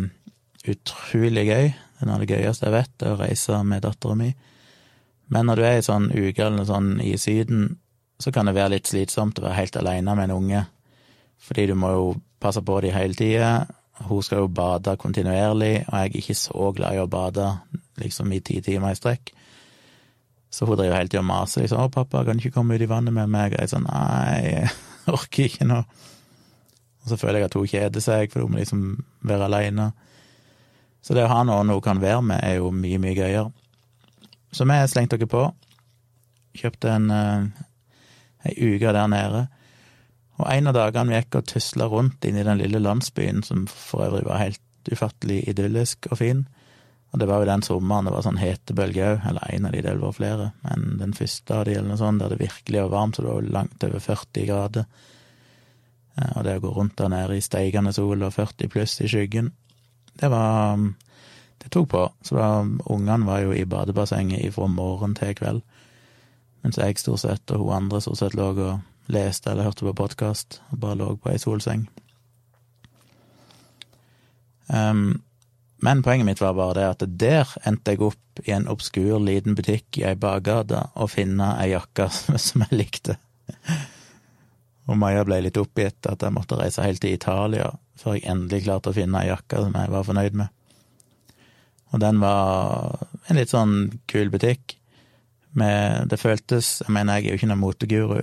utrolig 0.70 1.44
gøy. 1.50 1.66
Det 1.68 2.00
er 2.00 2.08
noe 2.08 2.16
av 2.16 2.24
det 2.24 2.32
gøyeste 2.32 2.66
jeg 2.66 2.74
vet, 2.78 2.94
det 3.02 3.10
å 3.12 3.18
reise 3.20 3.60
med 3.68 3.84
dattera 3.84 4.16
mi. 4.16 4.30
Men 5.30 5.46
når 5.46 5.60
du 5.60 5.66
er 5.68 5.76
i 5.78 5.84
sånn 5.84 6.08
uke 6.10 6.46
eller 6.46 6.64
sånn 6.66 6.94
i 7.04 7.12
Syden, 7.20 7.76
så 8.20 8.32
kan 8.32 8.48
det 8.48 8.56
være 8.56 8.74
litt 8.78 8.88
slitsomt 8.88 9.38
å 9.38 9.44
være 9.46 9.58
helt 9.60 9.76
aleine 9.76 10.16
med 10.16 10.30
en 10.30 10.36
unge, 10.38 10.64
fordi 11.40 11.68
du 11.70 11.76
må 11.78 11.92
jo 11.92 12.08
passe 12.40 12.64
på 12.64 12.80
dem 12.80 12.96
hele 12.96 13.16
tida. 13.16 13.52
Hun 14.08 14.24
skal 14.24 14.46
jo 14.46 14.50
bade 14.56 14.96
kontinuerlig, 15.00 15.74
og 15.86 15.92
jeg 15.92 16.08
er 16.08 16.20
ikke 16.22 16.40
så 16.40 16.72
glad 16.76 16.96
i 16.96 17.04
å 17.04 17.08
bade 17.12 17.46
liksom 18.00 18.32
i 18.32 18.40
ti 18.40 18.62
timer 18.64 18.96
i 18.96 18.98
strekk. 18.98 19.32
Så 20.50 20.66
hun 20.66 20.80
driver 20.80 20.96
hele 20.98 21.12
tida 21.12 21.20
og 21.20 21.28
maser 21.28 21.62
liksom 21.62 21.78
'Å, 21.84 21.92
pappa, 21.92 22.24
kan 22.24 22.36
du 22.36 22.42
ikke 22.42 22.56
komme 22.56 22.74
ut 22.74 22.82
i 22.82 22.88
vannet 22.90 23.12
med 23.12 23.28
meg?' 23.28 23.52
Og 23.52 23.60
jeg 23.60 23.68
er 23.68 23.76
sånn 23.76 23.86
'Nei, 23.86 24.70
orker 25.16 25.48
ikke 25.48 25.68
nå'. 25.68 25.82
Og 27.00 27.08
så 27.08 27.16
føler 27.16 27.40
jeg 27.40 27.48
at 27.48 27.54
hun 27.56 27.66
kjeder 27.66 28.04
seg, 28.04 28.32
for 28.32 28.44
hun 28.44 28.52
må 28.52 28.60
liksom 28.60 29.04
være 29.24 29.46
aleine. 29.48 29.92
Så 31.00 31.16
det 31.16 31.24
å 31.24 31.32
ha 31.32 31.40
noen 31.48 31.72
hun 31.72 31.80
kan 31.80 32.00
være 32.00 32.22
med, 32.22 32.40
er 32.44 32.58
jo 32.60 32.70
mye, 32.70 32.98
mye 33.00 33.16
gøyere. 33.16 33.48
Så 34.52 34.66
vi 34.68 34.76
slengte 34.90 35.16
dere 35.16 35.30
på. 35.30 35.46
Kjøpte 36.60 36.92
en 36.92 37.10
ei 38.44 38.52
uke 38.74 38.92
der 38.92 39.08
nede. 39.08 39.46
Og 40.40 40.46
en 40.48 40.70
av 40.70 40.76
dagene 40.76 41.12
vi 41.12 41.20
gikk 41.20 41.40
og 41.40 41.48
tusla 41.50 41.88
rundt 41.90 42.24
inn 42.24 42.38
i 42.40 42.44
den 42.46 42.60
lille 42.60 42.80
landsbyen, 42.80 43.42
som 43.44 43.66
for 43.68 44.06
øvrig 44.06 44.26
var 44.28 44.40
helt 44.40 44.92
ufattelig 44.92 45.42
idyllisk 45.52 46.08
og 46.10 46.20
fin. 46.20 46.46
Og 47.10 47.18
det 47.18 47.26
var 47.26 47.42
jo 47.42 47.48
den 47.48 47.64
sommeren 47.66 48.06
det 48.06 48.12
var 48.14 48.22
sånn 48.22 48.38
hetebølge 48.38 49.06
òg, 49.06 49.24
eller 49.26 49.54
en 49.54 49.66
av 49.66 49.72
de, 49.74 49.82
det 49.82 49.94
var 49.98 50.14
flere, 50.14 50.50
men 50.62 50.98
den 51.00 51.14
første 51.16 51.56
av 51.56 51.64
de, 51.66 51.74
eller 51.74 51.90
noe 51.90 51.98
sånt, 51.98 52.22
der 52.22 52.30
det 52.30 52.42
virkelig 52.42 52.84
var 52.84 52.92
varmt, 52.92 53.16
så 53.16 53.24
det 53.24 53.32
var 53.32 53.48
langt 53.56 53.86
over 53.86 54.04
40 54.04 54.46
grader. 54.46 54.86
Og 56.36 56.44
det 56.46 56.56
å 56.58 56.62
gå 56.62 56.72
rundt 56.76 56.96
der 57.00 57.10
nede 57.10 57.38
i 57.38 57.42
steikende 57.42 57.92
sol 57.96 58.22
og 58.22 58.34
40 58.36 58.70
pluss 58.70 58.98
i 59.02 59.10
skyggen, 59.10 59.52
det 60.20 60.30
var 60.30 60.78
Det 61.60 61.68
tok 61.68 61.90
på. 61.92 62.02
Så 62.24 62.36
da 62.38 62.64
ungene 62.88 63.26
var 63.26 63.42
jo 63.42 63.50
i 63.52 63.66
badebassenget 63.68 64.46
ifra 64.46 64.64
morgen 64.66 65.12
til 65.14 65.34
kveld. 65.36 65.60
Mens 66.64 66.78
jeg 66.80 66.96
stort 66.96 67.20
sett, 67.20 67.50
og 67.52 67.60
hun 67.60 67.74
andre 67.76 68.00
stort 68.00 68.16
sett 68.16 68.34
lå 68.34 68.46
og 68.54 69.10
leste 69.12 69.50
eller 69.50 69.68
hørte 69.68 69.84
på 69.84 69.92
podkast, 69.92 70.62
og 70.70 70.80
bare 70.80 70.96
lå 70.96 71.10
på 71.20 71.28
ei 71.28 71.36
solseng. 71.36 71.84
Um, 74.72 75.20
men 75.82 76.02
poenget 76.04 76.26
mitt 76.28 76.40
var 76.42 76.56
bare 76.58 76.76
det 76.76 76.88
at 76.88 77.04
der 77.20 77.52
endte 77.68 77.94
jeg 77.94 78.02
opp 78.04 78.42
i 78.44 78.52
en 78.52 78.68
obskur 78.68 79.20
liten 79.22 79.56
butikk 79.56 80.00
i 80.00 80.04
ei 80.10 80.16
bakgate 80.18 80.82
og 80.94 81.12
finne 81.12 81.54
ei 81.60 81.70
jakke 81.72 82.08
som 82.46 82.66
jeg 82.66 82.80
likte. 82.82 83.16
Og 84.90 84.98
Maja 84.98 85.24
ble 85.24 85.40
litt 85.44 85.60
oppgitt 85.60 86.08
at 86.10 86.22
jeg 86.24 86.34
måtte 86.34 86.58
reise 86.58 86.84
helt 86.84 87.02
til 87.02 87.14
Italia 87.14 87.70
før 88.00 88.16
jeg 88.16 88.28
endelig 88.32 88.64
klarte 88.64 88.92
å 88.92 88.96
finne 88.96 89.20
ei 89.20 89.30
jakke 89.30 89.60
som 89.62 89.76
jeg 89.76 89.92
var 89.92 90.06
fornøyd 90.08 90.36
med. 90.40 90.48
Og 91.90 92.02
den 92.02 92.20
var 92.22 93.00
en 93.28 93.38
litt 93.38 93.52
sånn 93.52 93.76
kul 94.10 94.30
butikk. 94.32 94.76
Med, 95.58 96.06
det 96.06 96.20
føltes 96.22 96.76
Jeg 96.84 96.92
mener, 96.94 97.18
jeg 97.18 97.24
er 97.24 97.32
jo 97.32 97.38
ikke 97.40 97.46
noen 97.50 97.58
moteguru, 97.64 98.20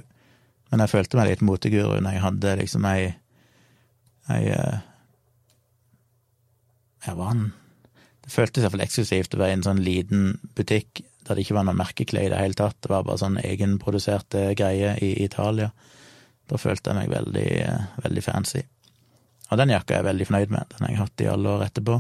Men 0.72 0.80
jeg 0.80 0.92
følte 0.94 1.18
meg 1.20 1.28
litt 1.28 1.42
moteguru 1.44 1.98
når 2.00 2.14
jeg 2.16 2.24
hadde 2.24 2.54
liksom 2.62 2.86
ei 2.88 3.02
ei 4.32 4.46
Jeg 7.08 7.18
var 7.18 7.32
han 7.32 7.46
Det 8.26 8.34
føltes 8.34 8.64
iallfall 8.64 8.84
eksklusivt 8.84 9.36
å 9.36 9.40
være 9.40 9.56
i 9.56 9.58
en 9.58 9.68
sånn 9.68 9.84
liten 9.84 10.34
butikk 10.58 11.04
der 11.28 11.36
det 11.36 11.44
ikke 11.44 11.58
var 11.58 11.68
noe 11.68 11.76
merkeklær 11.76 12.28
i 12.28 12.32
det 12.32 12.40
hele 12.40 12.56
tatt. 12.56 12.78
Det 12.84 12.92
var 12.92 13.04
bare 13.08 13.20
sånn 13.20 13.40
egenproduserte 13.42 14.46
greier 14.56 15.00
i 15.04 15.10
Italia. 15.26 15.74
Da 16.48 16.60
følte 16.60 16.94
jeg 16.94 17.02
meg 17.02 17.12
veldig, 17.12 17.48
eh, 17.64 17.88
veldig 18.04 18.24
fancy. 18.24 18.62
Og 19.52 19.60
den 19.60 19.74
jakka 19.74 19.96
er 19.96 20.02
jeg 20.02 20.08
veldig 20.08 20.28
fornøyd 20.30 20.54
med. 20.56 20.70
Den 20.72 20.86
har 20.86 20.94
jeg 20.94 21.02
hatt 21.02 21.24
i 21.24 21.30
alle 21.32 21.50
år 21.50 21.66
etterpå. 21.68 21.98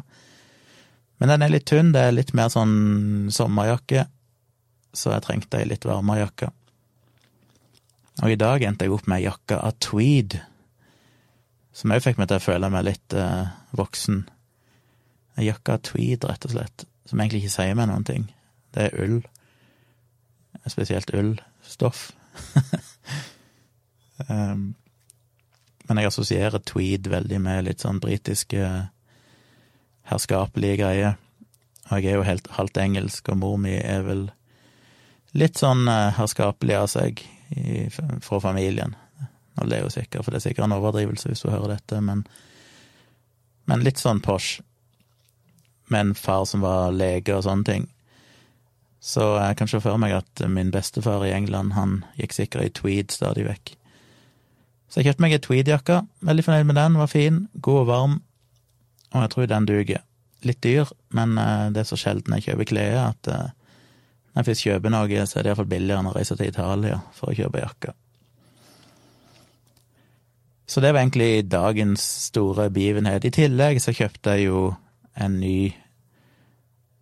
Men 1.19 1.29
den 1.33 1.41
er 1.41 1.51
litt 1.51 1.65
tynn, 1.65 1.91
det 1.91 2.03
er 2.03 2.15
litt 2.15 2.33
mer 2.37 2.51
sånn 2.53 3.27
sommerjakke, 3.33 4.05
så 4.93 5.15
jeg 5.15 5.25
trengte 5.25 5.59
ei 5.59 5.65
litt 5.65 5.87
varmere 5.87 6.27
jakke. 6.27 6.51
Og 8.23 8.33
i 8.33 8.39
dag 8.39 8.63
endte 8.65 8.85
jeg 8.85 8.93
opp 8.93 9.07
med 9.09 9.19
ei 9.19 9.27
jakke 9.27 9.59
av 9.61 9.77
tweed, 9.83 10.39
som 11.73 11.93
òg 11.93 12.03
fikk 12.05 12.17
meg 12.21 12.29
til 12.29 12.39
å 12.39 12.45
føle 12.47 12.69
meg 12.73 12.87
litt 12.87 13.13
eh, 13.17 13.49
voksen. 13.77 14.23
Ei 15.37 15.47
jakke 15.47 15.75
av 15.77 15.83
tweed, 15.85 16.25
rett 16.25 16.47
og 16.47 16.53
slett, 16.55 16.85
som 17.05 17.21
egentlig 17.21 17.43
ikke 17.43 17.55
sier 17.55 17.77
meg 17.77 17.89
noen 17.91 18.05
ting. 18.07 18.27
Det 18.73 18.87
er 18.87 18.99
ull. 19.05 19.19
Spesielt 20.67 21.13
ullstoff. 21.15 22.09
um, 24.27 24.73
men 25.87 26.01
jeg 26.01 26.09
assosierer 26.09 26.63
tweed 26.67 27.07
veldig 27.11 27.39
med 27.39 27.67
litt 27.69 27.85
sånn 27.85 28.01
britiske 28.03 28.65
herskapelige 30.07 30.81
greier. 30.81 31.15
Og 31.87 32.01
jeg 32.01 32.11
er 32.11 32.19
jo 32.19 32.27
helt 32.27 32.49
halvt 32.57 32.81
engelsk, 32.83 33.29
og 33.31 33.39
mor 33.39 33.55
mi 33.61 33.77
er 33.77 34.03
vel 34.03 34.27
litt 35.37 35.59
sånn 35.59 35.87
eh, 35.91 36.15
herskapelig 36.17 36.75
av 36.75 36.89
seg 36.91 37.21
i, 37.55 37.87
fra 37.91 38.39
familien. 38.43 38.95
Nå 39.57 39.67
ler 39.69 39.85
hun 39.85 39.93
sikkert, 39.93 40.23
for 40.25 40.33
det 40.33 40.41
er 40.41 40.49
sikkert 40.49 40.67
en 40.67 40.75
overdrivelse 40.77 41.31
hvis 41.31 41.45
hun 41.45 41.55
hører 41.55 41.77
dette, 41.77 42.01
men, 42.03 42.25
men 43.69 43.85
litt 43.85 44.01
sånn 44.01 44.19
posh. 44.23 44.59
Med 45.87 45.99
en 46.01 46.15
far 46.17 46.45
som 46.49 46.63
var 46.65 46.95
lege 46.95 47.35
og 47.35 47.45
sånne 47.45 47.67
ting. 47.67 47.87
Så 48.99 49.23
jeg 49.37 49.57
kan 49.59 49.69
se 49.69 49.79
for 49.79 49.99
meg 50.01 50.15
at 50.17 50.41
min 50.51 50.71
bestefar 50.73 51.23
i 51.25 51.33
England, 51.35 51.75
han 51.77 52.01
gikk 52.19 52.33
sikkert 52.35 52.65
i 52.65 52.73
tweed 52.81 53.13
stadig 53.13 53.45
vekk. 53.47 53.75
Så 54.87 54.99
jeg 54.99 55.09
kjøpte 55.09 55.23
meg 55.23 55.35
ei 55.35 55.43
tweedjakke, 55.43 56.01
veldig 56.27 56.43
fornøyd 56.47 56.67
med 56.69 56.79
den, 56.79 56.97
var 56.99 57.11
fin, 57.11 57.45
god 57.59 57.81
og 57.83 57.87
varm, 57.87 58.17
og 59.13 59.23
jeg 59.23 59.31
tror 59.33 59.49
den 59.51 59.67
duger. 59.67 60.03
Litt 60.47 60.59
dyr, 60.63 60.89
men 61.17 61.37
eh, 61.41 61.69
det 61.75 61.81
er 61.81 61.87
så 61.89 61.97
sjelden 61.99 62.35
jeg 62.37 62.49
kjøper 62.49 62.69
klær 62.69 62.97
at 63.09 63.29
eh, 63.31 63.47
når 64.37 64.43
jeg 64.43 64.47
først 64.51 64.65
kjøper 64.67 64.93
noe, 64.93 65.21
så 65.25 65.39
er 65.39 65.45
det 65.45 65.49
iallfall 65.51 65.69
billigere 65.71 66.03
enn 66.03 66.09
å 66.11 66.13
reise 66.13 66.35
til 66.37 66.51
Italia 66.51 66.99
for 67.17 67.31
å 67.31 67.37
kjøpe 67.37 67.63
jakke. 67.63 67.93
Så 70.67 70.83
det 70.83 70.91
var 70.91 71.01
egentlig 71.01 71.47
dagens 71.47 72.03
store 72.27 72.67
begivenhet. 72.75 73.25
I 73.25 73.33
tillegg 73.33 73.79
så 73.81 73.95
kjøpte 73.95 74.35
jeg 74.35 74.49
jo 74.49 74.59
en 75.17 75.39
ny 75.41 75.73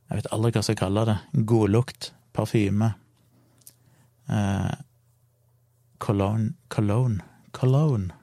Jeg 0.05 0.19
vet 0.19 0.27
aldri 0.31 0.51
hva 0.51 0.61
jeg 0.61 0.67
skal 0.67 0.77
kalle 0.83 1.05
det. 1.09 1.15
Godlukt. 1.49 2.11
Parfyme. 2.35 2.91
Eh, 4.29 4.75
cologne 5.97 6.53
Cologne. 6.69 7.23
Cologne. 7.51 8.13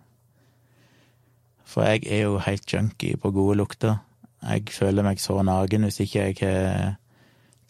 For 1.65 1.83
jeg 1.83 2.05
er 2.07 2.27
jo 2.27 2.39
helt 2.39 2.69
junkie 2.71 3.17
på 3.17 3.33
gode 3.35 3.57
lukter. 3.59 3.99
Jeg 4.43 4.71
føler 4.75 5.07
meg 5.07 5.21
så 5.23 5.41
naken 5.43 5.89
hvis 5.89 6.03
ikke 6.05 6.27
jeg 6.29 6.39
har 6.43 6.95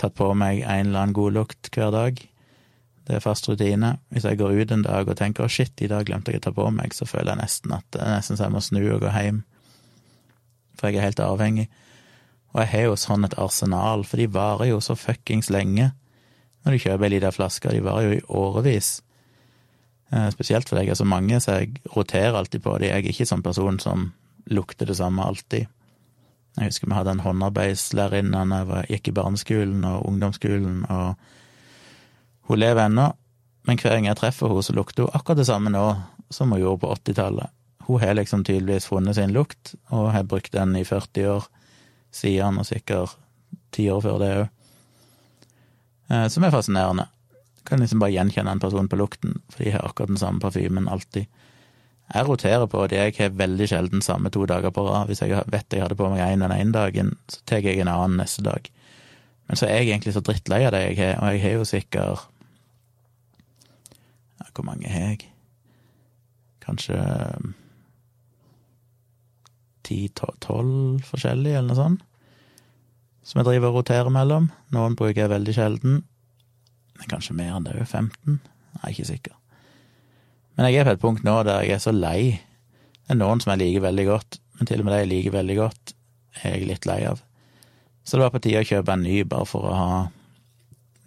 tatt 0.01 0.17
på 0.19 0.33
meg 0.35 0.65
en 0.65 0.89
eller 0.89 1.05
annen 1.05 1.17
god 1.17 1.37
lukt 1.37 1.71
hver 1.73 1.93
dag. 1.95 2.21
Det 3.07 3.17
er 3.17 3.23
fast 3.23 3.49
rutine. 3.49 3.97
Hvis 4.11 4.27
jeg 4.27 4.39
går 4.39 4.57
ut 4.63 4.73
en 4.73 4.85
dag 4.87 5.09
og 5.09 5.17
tenker 5.17 5.45
'å, 5.45 5.51
shit, 5.51 5.75
i 5.83 5.91
dag 5.91 6.07
glemte 6.07 6.33
jeg 6.33 6.41
å 6.41 6.45
ta 6.45 6.53
på 6.53 6.71
meg', 6.71 6.95
så 6.95 7.07
føler 7.07 7.35
jeg 7.35 7.43
nesten 7.43 7.73
at 7.73 7.85
det 7.91 8.01
er 8.01 8.17
nesten 8.17 8.37
så 8.37 8.45
jeg 8.45 8.53
må 8.53 8.61
snu 8.61 8.83
og 8.95 9.01
gå 9.01 9.11
hjem. 9.11 9.45
For 10.79 10.89
jeg 10.89 10.97
er 10.97 11.09
helt 11.11 11.21
avhengig. 11.21 11.69
Og 12.53 12.61
jeg 12.61 12.71
har 12.73 12.89
jo 12.91 12.99
sånn 13.01 13.25
et 13.25 13.37
arsenal, 13.41 14.05
for 14.05 14.21
de 14.21 14.29
varer 14.33 14.73
jo 14.73 14.81
så 14.85 14.97
fuckings 14.99 15.49
lenge. 15.53 15.91
Når 16.63 16.75
du 16.75 16.83
kjøper 16.85 17.09
ei 17.09 17.15
lita 17.15 17.33
flaske, 17.35 17.73
de 17.73 17.85
varer 17.85 18.09
jo 18.09 18.17
i 18.19 18.25
årevis. 18.43 18.91
Eh, 20.13 20.29
spesielt 20.35 20.69
fordi 20.69 20.85
jeg 20.85 20.95
er 20.95 21.01
så 21.01 21.09
mange, 21.09 21.41
så 21.41 21.63
jeg 21.63 21.81
roterer 21.97 22.37
alltid 22.37 22.63
på 22.65 22.77
de. 22.79 22.91
Jeg 22.91 23.01
er 23.07 23.15
ikke 23.15 23.29
sånn 23.29 23.45
person 23.45 23.81
som 23.81 24.11
lukter 24.53 24.91
det 24.91 24.99
samme 24.99 25.25
alltid. 25.25 25.71
Jeg 26.59 26.69
husker 26.69 26.91
vi 26.91 26.97
hadde 26.99 27.15
en 27.15 27.25
håndarbeidslærerinne 27.25 28.45
da 28.69 28.83
jeg 28.83 28.99
gikk 28.99 29.09
i 29.09 29.17
barneskolen 29.17 29.87
og 29.89 30.05
ungdomsskolen, 30.11 30.85
og 30.93 31.17
hun 32.51 32.61
lever 32.61 32.85
ennå, 32.85 33.09
men 33.65 33.79
hver 33.81 33.97
gang 33.97 34.11
jeg 34.11 34.19
treffer 34.21 34.51
henne, 34.51 34.67
så 34.67 34.75
lukter 34.77 35.07
hun 35.07 35.17
akkurat 35.17 35.41
det 35.41 35.49
samme 35.49 35.73
nå 35.73 35.87
som 36.35 36.53
hun 36.53 36.61
gjorde 36.61 36.83
på 36.83 36.93
80-tallet. 36.99 37.55
Hun 37.87 38.01
har 38.03 38.19
liksom 38.19 38.45
tydeligvis 38.45 38.91
funnet 38.91 39.17
sin 39.17 39.33
lukt, 39.33 39.75
og 39.89 40.13
har 40.13 40.29
brukt 40.29 40.53
den 40.53 40.77
i 40.77 40.85
40 40.85 41.31
år 41.33 41.49
siden, 42.13 42.59
og 42.61 42.69
sikkert 42.69 43.17
ti 43.73 43.89
år 43.91 44.03
før 44.05 44.19
det 44.23 44.33
òg. 44.41 44.49
Eh, 46.13 46.29
som 46.29 46.45
er 46.45 46.55
fascinerende. 46.55 47.09
Kan 47.69 47.81
liksom 47.81 48.03
bare 48.03 48.13
gjenkjenne 48.13 48.53
en 48.53 48.61
person 48.63 48.89
på 48.91 48.99
lukten, 49.01 49.41
for 49.51 49.65
de 49.65 49.73
har 49.75 49.87
akkurat 49.87 50.13
den 50.13 50.21
samme 50.21 50.43
parfymen 50.43 50.91
alltid. 50.91 51.27
Jeg 52.13 52.29
roterer 52.29 52.67
på 52.69 52.87
det. 52.91 52.99
Jeg 52.99 53.15
har 53.19 53.37
veldig 53.39 53.69
sjelden 53.71 54.03
samme 54.05 54.31
to 54.31 54.45
dager 54.47 54.71
på 54.75 54.85
rad. 54.85 55.07
Hvis 55.09 55.23
jeg 55.23 55.45
vet 55.49 55.73
jeg 55.73 55.81
hadde 55.85 55.97
på 55.97 56.11
meg 56.13 56.21
én 56.27 56.45
den 56.45 56.53
ene 56.53 56.75
dagen, 56.75 57.15
så 57.31 57.41
tar 57.47 57.65
jeg 57.65 57.81
en 57.81 57.89
annen 57.89 58.19
neste 58.21 58.45
dag. 58.45 58.69
Men 59.49 59.57
så 59.57 59.67
er 59.67 59.81
jeg 59.81 59.89
egentlig 59.93 60.13
så 60.17 60.21
drittlei 60.25 60.65
av 60.67 60.75
det 60.75 60.83
jeg 60.83 60.99
har, 61.01 61.17
og 61.23 61.33
jeg 61.33 61.43
har 61.43 61.59
jo 61.59 61.65
sikkert 61.69 62.29
Hvor 64.53 64.65
mange 64.69 64.89
har 64.89 65.15
jeg? 65.15 65.31
Kanskje 66.61 66.99
ti-tolv 69.93 71.05
forskjellige, 71.07 71.61
eller 71.61 71.73
noe 71.73 71.79
sånt, 71.79 72.09
som 73.23 73.39
jeg 73.39 73.49
driver 73.51 73.71
og 73.71 73.81
roterer 73.81 74.11
mellom. 74.13 74.49
Noen 74.75 74.97
bruker 74.99 75.25
jeg 75.25 75.31
veldig 75.31 75.55
sjelden. 75.55 76.01
Men 76.99 77.11
kanskje 77.11 77.37
mer 77.39 77.57
enn 77.57 77.67
det, 77.67 77.77
15? 77.85 78.41
Nei, 78.79 78.91
ikke 78.91 79.07
sikker. 79.09 79.37
Men 80.57 80.69
jeg 80.69 80.81
er 80.81 80.89
på 80.89 80.97
et 80.97 81.03
punkt 81.03 81.27
nå 81.27 81.37
der 81.47 81.63
jeg 81.65 81.77
er 81.77 81.85
så 81.85 81.93
lei. 81.95 82.41
Det 83.03 83.15
er 83.15 83.21
noen 83.21 83.41
som 83.43 83.53
jeg 83.53 83.63
liker 83.63 83.87
veldig 83.87 84.07
godt, 84.09 84.41
men 84.59 84.69
til 84.69 84.83
og 84.83 84.89
med 84.89 84.95
det 84.95 85.03
jeg 85.05 85.13
liker 85.13 85.37
veldig 85.37 85.59
godt, 85.59 85.95
er 86.43 86.57
jeg 86.57 86.69
litt 86.69 86.89
lei 86.89 86.99
av. 87.09 87.23
Så 88.03 88.19
det 88.19 88.25
var 88.25 88.35
på 88.35 88.43
tide 88.43 88.65
å 88.65 88.67
kjøpe 88.67 88.97
en 88.97 89.07
ny, 89.07 89.23
bare 89.29 89.47
for 89.49 89.69
å 89.71 89.79
ha 89.79 90.03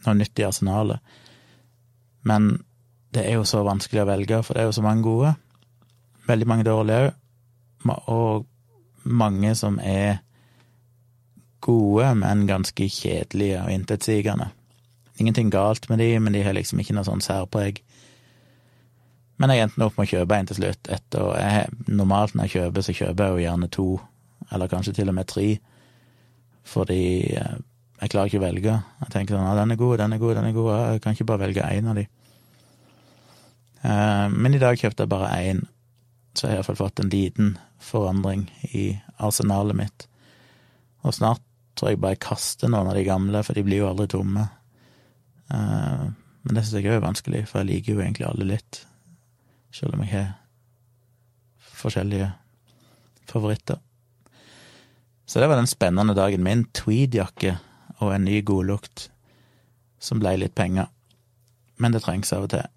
noe 0.06 0.18
nytt 0.20 0.40
i 0.40 0.48
arsenalet. 0.48 1.16
Men 2.26 2.54
det 3.16 3.26
er 3.28 3.38
jo 3.38 3.46
så 3.48 3.64
vanskelig 3.68 4.04
å 4.04 4.10
velge, 4.10 4.42
for 4.44 4.56
det 4.56 4.64
er 4.64 4.70
jo 4.70 4.76
så 4.78 4.84
mange 4.86 5.06
gode. 5.06 5.36
Veldig 6.30 6.48
mange 6.50 6.68
dårlige 6.68 7.12
òg. 7.12 7.22
Og 8.12 8.46
mange 9.06 9.54
som 9.56 9.80
er 9.80 10.20
gode, 11.66 12.12
men 12.20 12.46
ganske 12.50 12.90
kjedelige 12.90 13.62
og 13.64 13.74
intetsigende. 13.74 14.50
Ingenting 15.18 15.52
galt 15.54 15.88
med 15.90 16.02
de, 16.04 16.10
men 16.20 16.36
de 16.36 16.44
har 16.44 16.54
liksom 16.54 16.82
ikke 16.82 16.96
noe 16.98 17.08
sånn 17.08 17.24
særpreg. 17.24 17.80
Men 19.42 19.52
jeg 19.52 19.66
endte 19.66 19.86
opp 19.86 19.96
med 19.98 20.08
å 20.08 20.12
kjøpe 20.12 20.38
en 20.38 20.50
til 20.50 20.60
slutt. 20.60 20.90
Etter, 20.92 21.30
jeg, 21.40 21.78
normalt 21.88 22.36
når 22.36 22.48
jeg 22.48 22.56
kjøper, 22.58 22.86
så 22.86 22.96
kjøper 22.96 23.24
jeg 23.24 23.34
jo 23.34 23.46
gjerne 23.46 23.72
to, 23.72 23.88
eller 24.52 24.72
kanskje 24.72 24.96
til 25.00 25.12
og 25.12 25.18
med 25.18 25.30
tre, 25.32 25.48
fordi 26.66 27.02
eh, 27.38 27.56
jeg 28.02 28.12
klarer 28.12 28.32
ikke 28.32 28.42
å 28.42 28.46
velge. 28.46 28.76
Jeg 29.06 29.14
tenker 29.14 29.38
sånn 29.38 29.48
ja, 29.48 29.56
den 29.60 29.74
er 29.76 29.80
god, 29.80 29.98
den 30.02 30.16
er 30.16 30.22
god, 30.22 30.36
den 30.40 30.50
er 30.50 30.56
god, 30.56 30.72
jeg 30.76 31.04
kan 31.04 31.16
ikke 31.16 31.28
bare 31.32 31.44
velge 31.46 31.68
én 31.72 31.90
av 31.92 32.00
de. 32.00 32.06
Eh, 33.86 34.26
men 34.36 34.56
i 34.56 34.62
dag 34.62 34.80
kjøpte 34.80 35.06
jeg 35.06 35.14
bare 35.14 35.32
én, 35.40 35.64
så 36.36 36.48
har 36.48 36.54
jeg 36.54 36.62
iallfall 36.62 36.80
fått 36.80 37.02
en 37.02 37.12
liten 37.12 37.56
forandring 37.82 38.48
i 38.72 38.86
arsenalet 39.24 39.78
mitt. 39.78 40.08
Og 41.06 41.16
snart 41.16 41.44
tror 41.76 41.92
jeg 41.92 42.02
bare 42.04 42.16
jeg 42.16 42.26
kaster 42.26 42.72
noen 42.72 42.90
av 42.92 42.98
de 42.98 43.06
gamle, 43.08 43.42
for 43.44 43.58
de 43.58 43.64
blir 43.66 43.84
jo 43.84 43.90
aldri 43.90 44.08
tomme. 44.12 44.48
Uh, 45.52 46.12
men 46.46 46.58
det 46.58 46.64
syns 46.64 46.80
jeg 46.80 46.90
òg 46.90 47.00
er 47.00 47.08
vanskelig, 47.08 47.46
for 47.50 47.62
jeg 47.62 47.72
liker 47.72 47.96
jo 47.96 48.04
egentlig 48.04 48.28
alle 48.28 48.48
litt 48.56 48.86
selv 49.76 49.98
om 49.98 50.06
jeg 50.06 50.14
har 50.14 50.30
forskjellige 51.76 52.30
favoritter. 53.28 53.82
Så 55.26 55.42
det 55.42 55.50
var 55.52 55.60
den 55.60 55.68
spennende 55.68 56.16
dagen 56.16 56.44
min. 56.46 56.64
Tweedjakke 56.72 57.58
og 58.00 58.14
en 58.14 58.28
ny 58.28 58.42
godlukt 58.46 59.10
som 60.00 60.22
ble 60.22 60.36
litt 60.40 60.56
penger. 60.56 60.88
Men 61.82 61.96
det 61.96 62.06
trengs 62.06 62.32
av 62.36 62.46
og 62.46 62.54
til. 62.54 62.75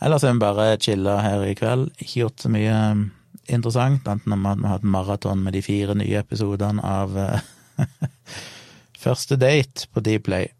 Ellers 0.00 0.22
har 0.22 0.32
vi 0.32 0.38
bare 0.38 0.76
chilla 0.80 1.18
her 1.20 1.44
i 1.44 1.54
kveld. 1.54 1.90
Ikke 1.98 2.22
gjort 2.22 2.40
så 2.40 2.50
mye 2.52 2.76
um, 2.92 3.02
interessant, 3.52 4.06
enten 4.08 4.32
om 4.32 4.46
at 4.48 4.60
vi 4.60 4.68
har 4.68 4.78
hatt 4.78 4.86
maraton 4.96 5.42
med 5.44 5.52
de 5.52 5.62
fire 5.64 5.96
nye 5.98 6.22
episodene 6.22 6.84
av 6.84 7.16
uh, 7.16 7.50
Første 9.00 9.36
date 9.40 9.86
på 9.92 10.02
Dplay, 10.04 10.50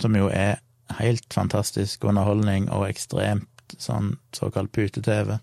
som 0.00 0.16
jo 0.16 0.26
er 0.28 0.58
helt 0.98 1.32
fantastisk 1.32 2.04
underholdning 2.04 2.66
og 2.68 2.84
ekstremt 2.90 3.76
sånn 3.80 4.10
såkalt 4.36 4.72
pute-TV. 4.76 5.38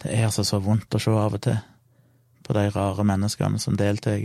Det 0.00 0.12
er 0.14 0.28
altså 0.28 0.44
så 0.46 0.60
vondt 0.62 0.94
å 0.94 1.00
se 1.02 1.10
av 1.10 1.34
og 1.34 1.42
til 1.42 1.58
på 2.46 2.54
de 2.54 2.68
rare 2.70 3.06
menneskene 3.06 3.58
som 3.62 3.76
deltar. 3.78 4.22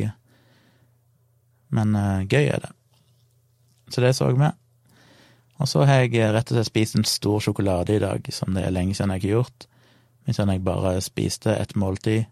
Men 1.74 1.98
uh, 1.98 2.22
gøy 2.26 2.46
er 2.46 2.62
det. 2.68 2.72
Så 3.90 4.02
det 4.02 4.14
så 4.18 4.30
vi. 4.34 4.54
Og 5.58 5.70
så 5.72 5.86
har 5.88 6.04
jeg 6.04 6.34
rett 6.36 6.52
og 6.52 6.58
slett 6.58 6.68
spist 6.68 6.98
en 7.00 7.08
stor 7.08 7.40
sjokolade 7.44 7.96
i 7.96 8.04
dag, 8.04 8.28
som 8.34 8.56
det 8.56 8.66
er 8.66 8.74
lenge 8.76 8.96
siden 8.96 9.14
jeg 9.16 9.24
har 9.24 9.38
gjort. 9.38 9.68
Men 10.26 10.34
siden 10.34 10.52
jeg 10.52 10.64
bare 10.66 11.02
spiste 11.02 11.56
et 11.56 11.76
måltid, 11.76 12.26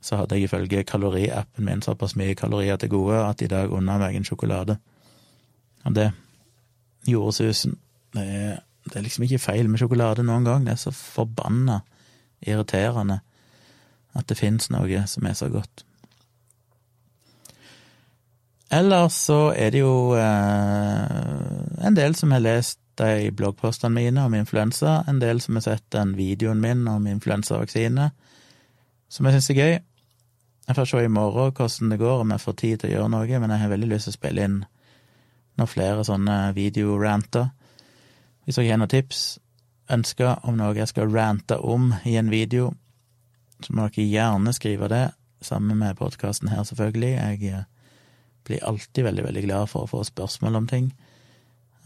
så 0.00 0.16
hadde 0.16 0.36
jeg 0.36 0.48
ifølge 0.48 0.84
kaloriappen 0.84 1.64
min 1.64 1.82
såpass 1.84 2.16
mye 2.16 2.34
kalorier 2.34 2.76
til 2.80 2.88
gode 2.88 3.20
at 3.20 3.42
i 3.42 3.48
dag 3.52 3.72
unna 3.72 3.98
meg 4.00 4.16
en 4.16 4.24
sjokolade. 4.24 4.78
Og 5.84 5.94
det 5.96 6.10
gjorde 7.08 7.36
susen. 7.36 7.78
Det 8.14 8.24
er, 8.24 8.60
det 8.84 8.96
er 8.96 9.04
liksom 9.04 9.24
ikke 9.24 9.38
feil 9.38 9.68
med 9.68 9.80
sjokolade 9.80 10.24
noen 10.24 10.44
gang, 10.44 10.64
det 10.64 10.72
er 10.72 10.80
så 10.80 10.92
forbanna 10.92 11.80
irriterende 12.40 13.20
at 14.16 14.26
det 14.28 14.38
fins 14.38 14.70
noe 14.72 15.04
som 15.06 15.26
er 15.28 15.36
så 15.38 15.48
godt. 15.52 15.84
Ellers 18.70 19.16
så 19.26 19.50
er 19.50 19.72
det 19.74 19.82
jo 19.82 20.14
eh, 20.14 21.86
en 21.86 21.96
del 21.96 22.14
som 22.14 22.30
har 22.30 22.42
lest 22.44 22.78
de 23.00 23.30
bloggpostene 23.34 23.94
mine 23.96 24.24
om 24.24 24.34
influensa, 24.36 25.00
en 25.08 25.18
del 25.18 25.40
som 25.42 25.56
har 25.58 25.64
sett 25.64 25.86
den 25.90 26.14
videoen 26.18 26.60
min 26.60 26.84
om 26.88 27.06
influensavaksine, 27.10 28.10
som 29.10 29.26
jeg 29.26 29.36
syns 29.36 29.50
er 29.50 29.58
gøy. 29.58 29.72
Jeg 30.68 30.76
får 30.76 30.86
se 30.86 31.02
i 31.02 31.10
morgen 31.10 31.54
hvordan 31.56 31.90
det 31.90 31.98
går, 31.98 32.20
om 32.20 32.30
jeg 32.30 32.44
får 32.44 32.58
tid 32.60 32.76
til 32.78 32.90
å 32.90 32.92
gjøre 32.92 33.12
noe, 33.16 33.40
men 33.42 33.54
jeg 33.54 33.62
har 33.64 33.72
veldig 33.72 33.88
lyst 33.90 34.06
til 34.06 34.14
å 34.14 34.18
spille 34.18 34.44
inn 34.46 34.60
noen 35.58 35.70
flere 35.70 36.04
sånne 36.06 36.36
videoranter. 36.54 37.50
Hvis 38.44 38.60
dere 38.60 38.70
har 38.70 38.82
noen 38.82 38.92
tips, 38.92 39.24
ønsker 39.90 40.46
om 40.46 40.60
noe 40.60 40.76
jeg 40.78 40.92
skal 40.92 41.10
rante 41.10 41.58
om 41.58 41.90
i 42.06 42.14
en 42.20 42.30
video, 42.30 42.70
så 43.64 43.74
må 43.74 43.88
dere 43.88 44.06
gjerne 44.06 44.54
skrive 44.54 44.92
det, 44.92 45.08
sammen 45.42 45.80
med 45.80 45.98
podkasten 45.98 46.52
her, 46.52 46.62
selvfølgelig. 46.68 47.12
Jeg 47.16 47.52
eh, 47.56 47.69
blir 48.50 48.66
alltid 48.66 49.06
veldig, 49.06 49.24
veldig 49.28 49.46
glad 49.46 49.70
for 49.70 49.86
å 49.86 49.90
få 49.90 50.04
spørsmål 50.06 50.60
om 50.60 50.68
ting. 50.70 50.92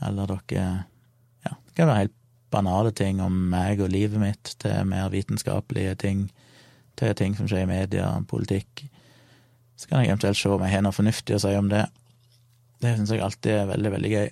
Eller 0.04 0.30
dere 0.34 0.66
Ja, 1.44 1.52
det 1.52 1.76
kan 1.76 1.90
være 1.90 2.06
helt 2.06 2.20
banale 2.54 2.92
ting 2.94 3.20
om 3.22 3.34
meg 3.50 3.82
og 3.82 3.90
livet 3.92 4.20
mitt, 4.22 4.54
til 4.62 4.86
mer 4.88 5.10
vitenskapelige 5.12 5.94
ting, 6.00 6.28
til 6.98 7.14
ting 7.18 7.34
som 7.36 7.48
skjer 7.50 7.66
i 7.66 7.70
media, 7.70 8.12
politikk. 8.30 8.86
Så 9.76 9.90
kan 9.90 10.02
jeg 10.02 10.12
eventuelt 10.12 10.38
se 10.38 10.52
om 10.54 10.62
jeg 10.62 10.76
har 10.76 10.84
noe 10.86 10.94
fornuftig 10.94 11.36
å 11.36 11.42
si 11.42 11.54
om 11.58 11.70
det. 11.72 11.82
Det 12.82 12.94
syns 12.94 13.10
jeg 13.14 13.24
alltid 13.24 13.56
er 13.58 13.72
veldig, 13.72 13.90
veldig 13.96 14.12
gøy, 14.12 14.28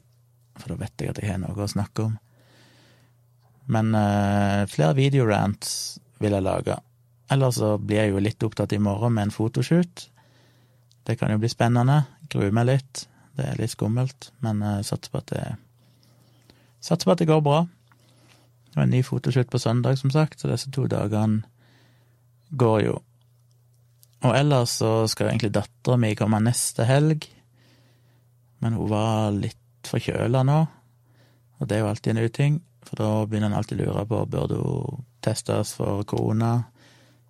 for 0.60 0.72
da 0.72 0.78
vet 0.84 1.02
jeg 1.02 1.12
at 1.12 1.20
jeg 1.22 1.32
har 1.32 1.42
noe 1.42 1.66
å 1.66 1.72
snakke 1.74 2.06
om. 2.06 2.14
Men 3.72 3.92
øh, 3.94 4.62
flere 4.70 4.94
videorants 4.98 5.98
vil 6.22 6.34
jeg 6.36 6.46
lage. 6.46 6.78
Eller 7.32 7.54
så 7.54 7.74
blir 7.78 8.02
jeg 8.02 8.12
jo 8.12 8.22
litt 8.22 8.44
opptatt 8.46 8.74
i 8.76 8.82
morgen 8.82 9.14
med 9.16 9.28
en 9.28 9.34
fotoshoot. 9.34 10.08
Det 11.06 11.16
kan 11.18 11.32
jo 11.32 11.40
bli 11.42 11.50
spennende. 11.50 12.02
Gruer 12.32 12.54
meg 12.54 12.68
litt. 12.70 13.04
Det 13.36 13.46
er 13.48 13.60
litt 13.60 13.72
skummelt, 13.72 14.30
men 14.44 14.60
jeg 14.64 14.88
satser 14.88 15.12
på 15.12 15.22
at 15.22 15.30
det 15.32 15.44
Satser 16.82 17.06
på 17.06 17.12
at 17.14 17.20
det 17.20 17.28
går 17.30 17.42
bra. 17.46 17.60
Det 18.72 18.74
var 18.74 18.88
en 18.88 18.90
ny 18.90 19.04
fotoshoot 19.06 19.50
på 19.52 19.58
søndag, 19.62 20.00
som 20.00 20.10
sagt, 20.10 20.40
så 20.40 20.48
disse 20.50 20.70
to 20.74 20.88
dagene 20.90 21.44
går 22.58 22.78
jo. 22.88 22.96
Og 24.22 24.34
ellers 24.34 24.74
så 24.80 25.06
skal 25.10 25.28
jo 25.28 25.30
egentlig 25.30 25.52
dattera 25.54 25.98
mi 26.00 26.10
komme 26.18 26.40
neste 26.42 26.86
helg, 26.88 27.28
men 28.62 28.74
hun 28.78 28.90
var 28.90 29.30
litt 29.34 29.86
forkjøla 29.86 30.42
nå, 30.46 30.58
og 31.58 31.68
det 31.70 31.76
er 31.76 31.84
jo 31.84 31.90
alltid 31.92 32.16
en 32.16 32.24
uting, 32.26 32.58
for 32.82 32.98
da 32.98 33.10
begynner 33.26 33.52
en 33.52 33.58
alltid 33.60 33.78
å 33.78 33.86
lure 33.86 34.04
på 34.10 34.24
burde 34.30 34.58
hun 34.58 35.04
testes 35.22 35.74
for 35.78 36.02
korona. 36.08 36.54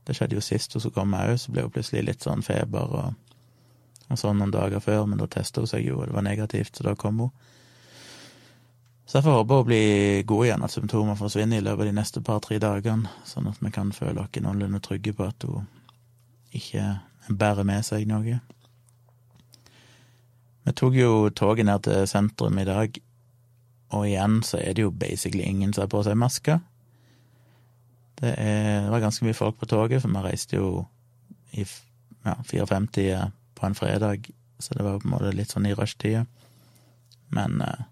Det 0.07 0.17
skjedde 0.17 0.39
jo 0.39 0.45
sist 0.45 0.73
hun 0.73 0.81
skulle 0.81 0.97
komme 0.97 1.21
òg, 1.29 1.37
så 1.41 1.53
ble 1.53 1.67
hun 1.67 1.75
plutselig 1.75 2.07
litt 2.07 2.25
sånn 2.25 2.45
feber 2.45 2.97
og 3.03 3.32
og 4.13 4.21
sånn 4.21 4.39
noen 4.41 4.53
dager 4.53 4.83
før, 4.85 5.07
men 5.09 5.21
da 5.21 5.29
testa 5.31 5.63
hun 5.63 5.71
seg 5.71 5.87
jo, 5.87 5.99
og 6.01 6.09
det 6.09 6.17
var 6.17 6.27
negativt, 6.27 6.77
så 6.77 6.87
da 6.87 6.95
kom 6.99 7.25
hun. 7.25 7.33
Så 9.05 9.19
jeg 9.19 9.27
får 9.27 9.39
håpe 9.41 9.57
å 9.61 9.65
bli 9.67 9.85
god 10.29 10.47
igjen, 10.47 10.65
at 10.65 10.73
symptomer 10.73 11.19
forsvinner 11.19 11.61
i 11.61 11.65
løpet 11.65 11.85
av 11.85 11.89
de 11.91 11.97
neste 11.99 12.23
par-tre 12.25 12.57
dagene, 12.63 13.11
sånn 13.29 13.51
at 13.51 13.59
vi 13.61 13.73
kan 13.75 13.91
føle 13.93 14.23
oss 14.23 14.41
noenlunde 14.41 14.81
trygge 14.85 15.13
på 15.17 15.27
at 15.27 15.45
hun 15.49 15.67
ikke 16.57 16.87
bærer 17.29 17.67
med 17.67 17.85
seg 17.85 18.07
noe. 18.09 18.39
Vi 20.63 20.75
tok 20.79 20.97
jo 20.97 21.29
toget 21.35 21.67
ned 21.67 21.83
til 21.85 22.07
sentrum 22.09 22.61
i 22.63 22.69
dag, 22.69 22.97
og 23.93 24.07
igjen 24.09 24.41
så 24.47 24.63
er 24.63 24.79
det 24.79 24.87
jo 24.87 24.95
basically 24.95 25.45
ingen 25.45 25.75
som 25.75 25.85
har 25.85 25.93
på 25.93 26.05
seg 26.07 26.17
maske. 26.17 26.61
Det, 28.23 28.33
er, 28.39 28.85
det 28.87 28.93
var 28.95 29.03
ganske 29.03 29.27
mye 29.27 29.37
folk 29.37 29.59
på 29.59 29.69
toget, 29.69 30.01
for 30.05 30.15
vi 30.15 30.25
reiste 30.25 30.57
jo 30.57 30.87
i 31.53 31.67
ja, 31.67 32.37
54 32.47 33.42
på 33.63 33.69
en 33.71 33.79
fredag, 33.79 34.31
så 34.59 34.75
det 34.75 34.83
var 34.87 34.99
på 34.99 35.07
en 35.07 35.15
måte 35.15 35.31
litt 35.35 35.55
sånn 35.55 35.69
i 35.71 35.75
rushtida. 35.79 36.25
Men 37.33 37.63
uh, 37.63 37.87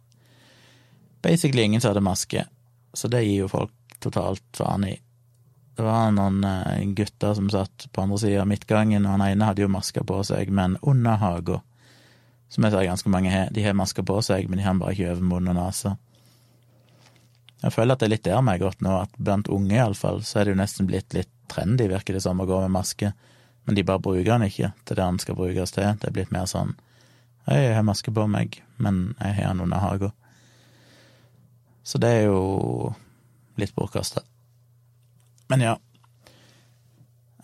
basically 1.22 1.62
ingen 1.62 1.80
som 1.80 1.94
hadde 1.94 2.04
maske, 2.04 2.44
så 2.92 3.08
det 3.08 3.22
gir 3.24 3.44
jo 3.44 3.52
folk 3.52 3.72
totalt 4.02 4.44
faen 4.58 4.88
i. 4.88 4.96
Det 5.78 5.86
var 5.86 6.10
noen 6.12 6.42
uh, 6.44 6.82
gutter 6.98 7.38
som 7.38 7.48
satt 7.52 7.86
på 7.92 8.02
andre 8.02 8.18
sida 8.20 8.42
av 8.42 8.50
midtgangen, 8.50 9.06
og 9.06 9.16
han 9.16 9.26
ene 9.30 9.48
hadde 9.48 9.64
jo 9.64 9.72
maske 9.72 10.02
på 10.04 10.20
seg, 10.26 10.50
men 10.52 10.76
under 10.82 11.22
haga, 11.22 11.62
som 12.50 12.66
jeg 12.66 12.74
ser 12.74 12.88
ganske 12.90 13.14
mange 13.14 13.30
har, 13.30 13.50
de 13.54 13.64
har 13.64 13.78
masker 13.78 14.04
på 14.06 14.18
seg, 14.26 14.50
men 14.50 14.58
de 14.58 14.66
har 14.66 14.78
bare 14.80 14.96
ikke 14.96 15.14
over 15.14 15.26
munn 15.32 15.52
og 15.52 15.58
nese. 15.60 15.94
Jeg 17.60 17.74
føler 17.76 17.94
at 17.94 18.02
det 18.02 18.08
er 18.08 18.14
litt 18.14 18.24
der 18.26 18.40
har 18.40 18.60
gått 18.60 18.80
nå, 18.84 18.94
at 19.04 19.18
blant 19.20 19.48
unge 19.52 19.76
iallfall, 19.76 20.22
så 20.24 20.40
er 20.40 20.48
det 20.48 20.54
jo 20.54 20.60
nesten 20.62 20.88
blitt 20.88 21.14
litt 21.14 21.30
trendy, 21.50 21.86
virker 21.90 22.16
det 22.16 22.22
som, 22.24 22.40
å 22.40 22.48
gå 22.48 22.60
med 22.64 22.72
maske. 22.72 23.12
Men 23.70 23.76
de 23.76 23.84
bare 23.86 24.02
bruker 24.02 24.26
den 24.26 24.42
ikke 24.48 24.72
til 24.82 24.96
det 24.96 25.04
den 25.04 25.18
skal 25.22 25.36
brukes 25.38 25.70
til. 25.70 25.84
Det 26.02 26.08
er 26.08 26.14
blitt 26.16 26.32
mer 26.34 26.48
sånn 26.50 26.72
Hei, 27.46 27.68
jeg 27.68 27.74
har 27.76 27.84
maske 27.86 28.10
på 28.10 28.24
meg, 28.26 28.56
men 28.82 29.12
jeg 29.20 29.34
har 29.36 29.52
den 29.52 29.60
under 29.62 29.78
hagen. 29.78 30.10
Så 31.86 32.00
det 32.02 32.08
er 32.10 32.24
jo 32.24 32.90
litt 33.62 33.70
bortkasta. 33.76 34.24
Men 35.54 35.62
ja. 35.62 35.76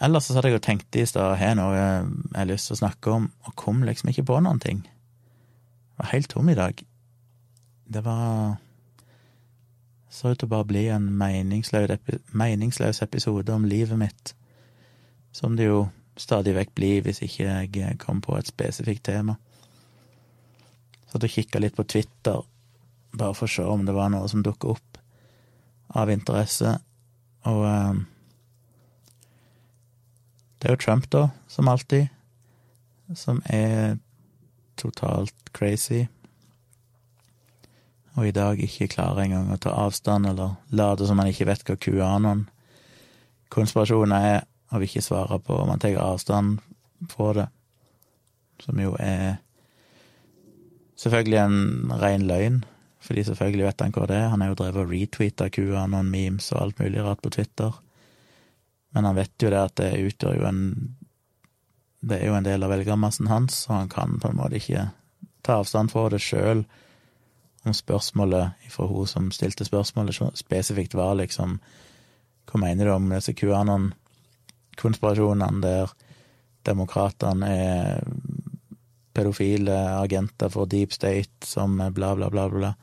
Ellers 0.03 0.27
så 0.27 0.35
hadde 0.35 0.51
jeg 0.51 0.59
jo 0.59 0.65
tenkt 0.67 0.99
i 0.99 1.05
stad 1.07 1.37
har 1.39 1.55
noe 1.61 1.77
jeg 1.79 2.09
har 2.35 2.49
lyst 2.51 2.73
til 2.73 2.75
å 2.75 2.81
snakke 2.81 3.13
om, 3.15 3.29
og 3.47 3.55
kom 3.63 3.85
liksom 3.87 4.11
ikke 4.11 4.25
på 4.27 4.41
noen 4.43 4.59
ting. 4.59 4.81
Jeg 4.83 6.01
var 6.01 6.11
helt 6.11 6.31
tom 6.35 6.51
i 6.51 6.57
dag. 6.59 6.83
Det 7.87 8.03
var 8.03 8.57
Så 10.11 10.35
ut 10.35 10.43
til 10.43 10.51
å 10.51 10.55
bare 10.57 10.67
bli 10.73 10.89
en 10.91 11.07
meningsløs 11.15 13.05
episode 13.07 13.55
om 13.55 13.71
livet 13.71 14.03
mitt, 14.03 14.35
som 15.31 15.55
det 15.55 15.71
jo 15.71 15.87
stadig 16.17 16.55
vekk 16.57 16.75
bli 16.77 16.93
hvis 17.05 17.23
ikke 17.25 17.47
jeg 17.77 17.99
kom 18.03 18.21
på 18.25 18.37
et 18.39 18.49
spesifikt 18.49 19.05
tema. 19.09 19.37
Så 21.07 21.21
og 21.23 21.31
kikka 21.31 21.61
litt 21.63 21.77
på 21.77 21.87
Twitter, 21.89 22.43
bare 23.17 23.35
for 23.35 23.47
å 23.47 23.53
se 23.53 23.65
om 23.65 23.87
det 23.87 23.95
var 23.97 24.11
noe 24.13 24.29
som 24.29 24.43
dukka 24.45 24.75
opp 24.75 24.99
av 25.97 26.11
interesse, 26.11 26.75
og 27.47 27.63
um, 27.63 28.07
det 30.59 30.69
er 30.69 30.75
jo 30.75 30.83
Trump, 30.83 31.07
da, 31.13 31.29
som 31.49 31.69
alltid, 31.71 32.09
som 33.15 33.41
er 33.47 33.97
totalt 34.77 35.53
crazy, 35.55 36.09
og 38.17 38.27
i 38.27 38.35
dag 38.35 38.61
ikke 38.65 38.89
klarer 38.97 39.23
engang 39.27 39.53
å 39.53 39.59
ta 39.61 39.71
avstand 39.77 40.27
eller 40.27 40.51
late 40.73 41.07
som 41.07 41.19
han 41.21 41.29
ikke 41.31 41.49
vet 41.51 41.65
hva 41.69 41.77
QAnon-konspirasjoner 41.85 44.21
er 44.33 44.41
og 44.71 44.81
vil 44.81 44.89
ikke 44.89 45.05
svare 45.05 45.39
på 45.43 45.57
om 45.61 45.71
han 45.73 45.83
tar 45.83 45.99
avstand 46.03 46.61
fra 47.13 47.33
det, 47.37 47.47
som 48.63 48.81
jo 48.81 48.95
er 49.01 49.37
selvfølgelig 50.97 51.39
en 51.43 51.93
ren 52.01 52.27
løgn, 52.27 52.61
fordi 53.05 53.27
selvfølgelig 53.29 53.67
vet 53.69 53.85
han 53.85 53.95
hva 53.95 54.07
det 54.11 54.17
er. 54.19 54.31
Han 54.33 54.43
har 54.43 54.51
jo 54.51 54.59
drevet 54.59 54.83
og 54.83 54.93
retweeta 54.93 55.49
kua 55.53 55.85
noen 55.91 56.09
memes 56.11 56.49
og 56.55 56.63
alt 56.63 56.81
mulig 56.83 57.05
rart 57.05 57.23
på 57.23 57.33
Twitter, 57.37 57.75
men 58.97 59.05
han 59.05 59.19
vet 59.19 59.43
jo 59.43 59.53
det 59.53 59.61
at 59.61 59.77
det 59.83 59.93
utgjør 60.09 60.41
jo 60.41 60.49
en 60.53 60.63
Det 62.07 62.21
er 62.21 62.29
jo 62.29 62.35
en 62.37 62.45
del 62.45 62.63
av 62.63 62.71
velgermassen 62.71 63.27
hans, 63.27 63.65
og 63.67 63.75
han 63.75 63.89
kan 63.89 64.19
på 64.21 64.29
en 64.29 64.37
måte 64.37 64.61
ikke 64.61 64.91
ta 65.43 65.57
avstand 65.59 65.91
fra 65.91 66.05
det 66.13 66.21
sjøl 66.23 66.61
om 67.67 67.75
spørsmålet 67.75 68.69
fra 68.71 68.87
hun 68.87 69.09
som 69.11 69.31
stilte 69.35 69.65
spørsmålet, 69.67 70.21
spesifikt 70.39 70.95
var 70.95 71.17
liksom 71.19 71.59
Hva 72.47 72.61
mener 72.63 72.87
du 72.87 72.93
om 72.93 73.09
disse 73.11 73.35
QAnon 73.35 73.89
konspirasjonene 74.81 75.63
der 75.65 75.95
demokratene 76.67 77.51
er 77.53 78.07
pedofile 79.17 79.77
agenter 79.97 80.51
for 80.53 80.69
deep 80.69 80.93
state 80.93 81.47
som 81.47 81.79
bla, 81.79 82.15
bla, 82.19 82.31
bla, 82.31 82.49
bla. 82.53 82.75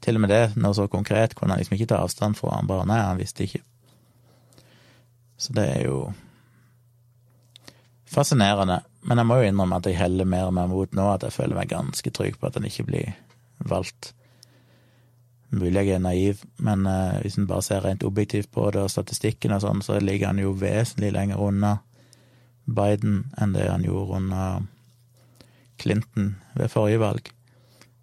Til 0.00 0.16
og 0.16 0.24
med 0.24 0.32
det, 0.32 0.44
noe 0.60 0.76
så 0.76 0.86
konkret, 0.88 1.34
kunne 1.36 1.54
han 1.54 1.60
liksom 1.60 1.76
ikke 1.76 1.90
ta 1.92 2.00
avstand 2.04 2.36
fra. 2.38 2.56
Han 2.56 2.68
bare 2.68 2.88
nei, 2.88 3.00
han 3.04 3.20
visste 3.20 3.44
ikke. 3.46 3.62
Så 5.40 5.56
det 5.56 5.66
er 5.78 5.86
jo 5.88 5.98
fascinerende. 8.10 8.80
Men 9.08 9.20
jeg 9.20 9.28
må 9.28 9.40
jo 9.40 9.48
innrømme 9.48 9.80
at 9.80 9.88
jeg 9.88 10.00
heller 10.00 10.28
mer 10.28 10.48
og 10.50 10.56
mer 10.56 10.68
mot 10.68 10.96
nå, 10.96 11.06
at 11.14 11.24
jeg 11.24 11.36
føler 11.36 11.56
meg 11.56 11.72
ganske 11.72 12.12
trygg 12.12 12.36
på 12.40 12.48
at 12.48 12.58
han 12.58 12.68
ikke 12.68 12.88
blir 12.88 13.12
valgt. 13.70 14.12
Mulig 15.50 15.82
jeg 15.82 15.96
er 15.96 16.02
naiv, 16.02 16.42
men 16.62 16.86
uh, 16.86 17.18
hvis 17.24 17.38
en 17.40 17.48
bare 17.50 17.64
ser 17.66 17.82
rent 17.82 18.04
objektivt 18.06 18.52
på 18.54 18.68
det 18.70 18.84
og 18.84 18.92
statistikken 18.92 19.56
og 19.56 19.64
sånn, 19.64 19.82
så 19.82 19.98
ligger 19.98 20.30
han 20.30 20.38
jo 20.38 20.52
vesentlig 20.54 21.10
lenger 21.16 21.42
unna 21.42 21.72
Biden 22.70 23.24
enn 23.40 23.56
det 23.56 23.66
han 23.66 23.82
gjorde 23.82 24.20
under 24.20 24.68
Clinton 25.80 26.36
ved 26.54 26.70
forrige 26.70 27.00
valg, 27.02 27.32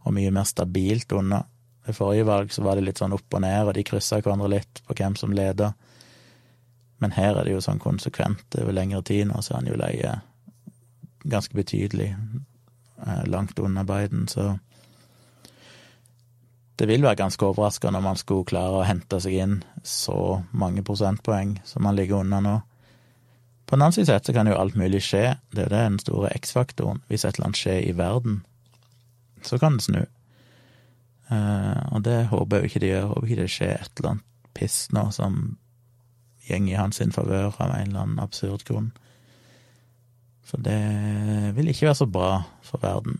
og 0.04 0.16
mye 0.18 0.34
mer 0.34 0.48
stabilt 0.50 1.14
unna. 1.16 1.46
Ved 1.88 1.96
forrige 1.96 2.28
valg 2.28 2.52
så 2.52 2.66
var 2.66 2.76
det 2.76 2.88
litt 2.88 3.00
sånn 3.00 3.16
opp 3.16 3.38
og 3.38 3.44
ned, 3.46 3.70
og 3.70 3.76
de 3.78 3.86
kryssa 3.88 4.20
hverandre 4.20 4.52
litt 4.58 4.82
på 4.84 4.98
hvem 4.98 5.16
som 5.20 5.36
leda. 5.36 5.72
Men 7.00 7.14
her 7.16 7.38
er 7.38 7.46
det 7.46 7.54
jo 7.54 7.64
sånn 7.64 7.80
konsekvent 7.80 8.58
over 8.60 8.76
lengre 8.76 9.04
tid 9.08 9.30
nå, 9.30 9.40
så 9.40 9.54
er 9.54 9.62
han 9.62 9.72
jo 9.72 9.80
leie 9.80 10.16
ganske 11.28 11.56
betydelig 11.56 12.10
eh, 12.12 13.24
langt 13.30 13.60
unna 13.60 13.84
Biden, 13.88 14.28
så 14.28 14.58
det 16.78 16.88
vil 16.90 17.06
være 17.06 17.18
ganske 17.24 17.46
overraskende 17.46 17.98
om 17.98 18.06
han 18.06 18.20
skulle 18.20 18.46
klare 18.46 18.82
å 18.82 18.86
hente 18.86 19.20
seg 19.24 19.38
inn 19.42 19.56
så 19.82 20.44
mange 20.52 20.84
prosentpoeng 20.86 21.56
som 21.66 21.88
han 21.90 21.98
ligger 21.98 22.22
unna 22.22 22.42
nå. 22.44 22.58
På 23.68 23.76
den 23.76 23.84
annen 23.84 23.96
side 23.98 24.20
så 24.24 24.36
kan 24.36 24.48
jo 24.48 24.56
alt 24.56 24.78
mulig 24.80 25.02
skje, 25.04 25.40
det 25.52 25.66
er 25.66 25.74
det 25.74 25.82
den 25.82 25.98
store 26.00 26.30
X-faktoren. 26.38 27.02
Hvis 27.10 27.26
et 27.26 27.36
eller 27.36 27.50
annet 27.50 27.60
skjer 27.60 27.82
i 27.84 27.96
verden, 27.98 28.44
så 29.44 29.60
kan 29.60 29.80
det 29.80 29.88
snu. 29.88 30.04
Uh, 31.28 31.82
og 31.98 32.06
det 32.06 32.30
håper 32.32 32.62
jeg 32.62 32.70
ikke 32.70 32.84
de 32.86 32.92
gjør. 32.94 33.10
Håper 33.12 33.28
ikke 33.28 33.42
det 33.42 33.52
skjer 33.52 33.74
et 33.76 34.00
eller 34.00 34.14
annet 34.14 34.54
piss 34.58 34.78
nå 34.96 35.10
som 35.14 35.42
går 36.48 36.70
i 36.72 36.78
hans 36.80 37.02
favør 37.12 37.58
av 37.60 37.74
en 37.76 37.90
eller 37.90 38.06
annen 38.06 38.24
absurd 38.24 38.64
grunn. 38.64 38.94
For 40.48 40.64
det 40.64 40.80
vil 41.58 41.68
ikke 41.74 41.90
være 41.90 42.00
så 42.00 42.08
bra 42.08 42.30
for 42.64 42.80
verden. 42.80 43.20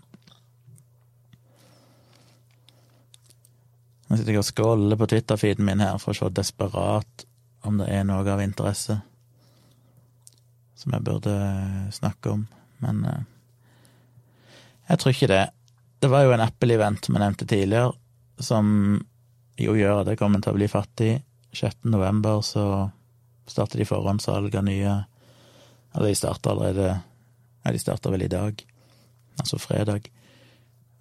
Nå 4.08 4.16
sitter 4.16 4.36
jeg 4.36 4.42
og 4.42 4.48
scroller 4.48 5.00
på 5.00 5.08
Twitter-feeden 5.12 5.68
min 5.68 5.84
her 5.84 6.00
for 6.00 6.14
å 6.14 6.20
se 6.20 6.32
desperat 6.32 7.26
om 7.68 7.80
det 7.82 7.90
er 7.92 8.06
noe 8.08 8.24
av 8.32 8.44
interesse 8.44 9.00
som 10.78 10.94
jeg 10.94 11.04
burde 11.08 11.34
snakke 11.96 12.32
om, 12.36 12.44
men 12.86 13.02
uh, 13.10 13.24
jeg 14.88 15.02
tror 15.02 15.14
ikke 15.14 15.32
det. 15.32 15.46
Det 16.00 16.10
var 16.12 16.24
jo 16.24 16.36
en 16.36 16.44
Apple-event 16.46 17.10
vi 17.10 17.18
nevnte 17.18 17.48
tidligere, 17.50 17.96
som 18.40 18.68
jo 19.58 19.74
gjør 19.76 20.04
at 20.04 20.12
jeg 20.12 20.20
kommer 20.22 20.44
til 20.44 20.54
å 20.54 20.60
bli 20.60 20.70
fattig. 20.72 21.12
6. 21.58 21.88
november 21.90 22.44
så 22.46 22.64
starter 23.50 23.82
de 23.82 23.88
forhåndssalg 23.90 24.54
av 24.60 24.66
nye 24.68 24.92
Eller 25.96 26.12
de 26.12 26.18
starter 26.20 26.52
allerede 26.52 26.90
Ja, 26.92 27.72
de 27.72 27.80
starter 27.82 28.14
vel 28.14 28.26
i 28.28 28.30
dag, 28.30 28.60
altså 29.40 29.58
fredag, 29.58 30.12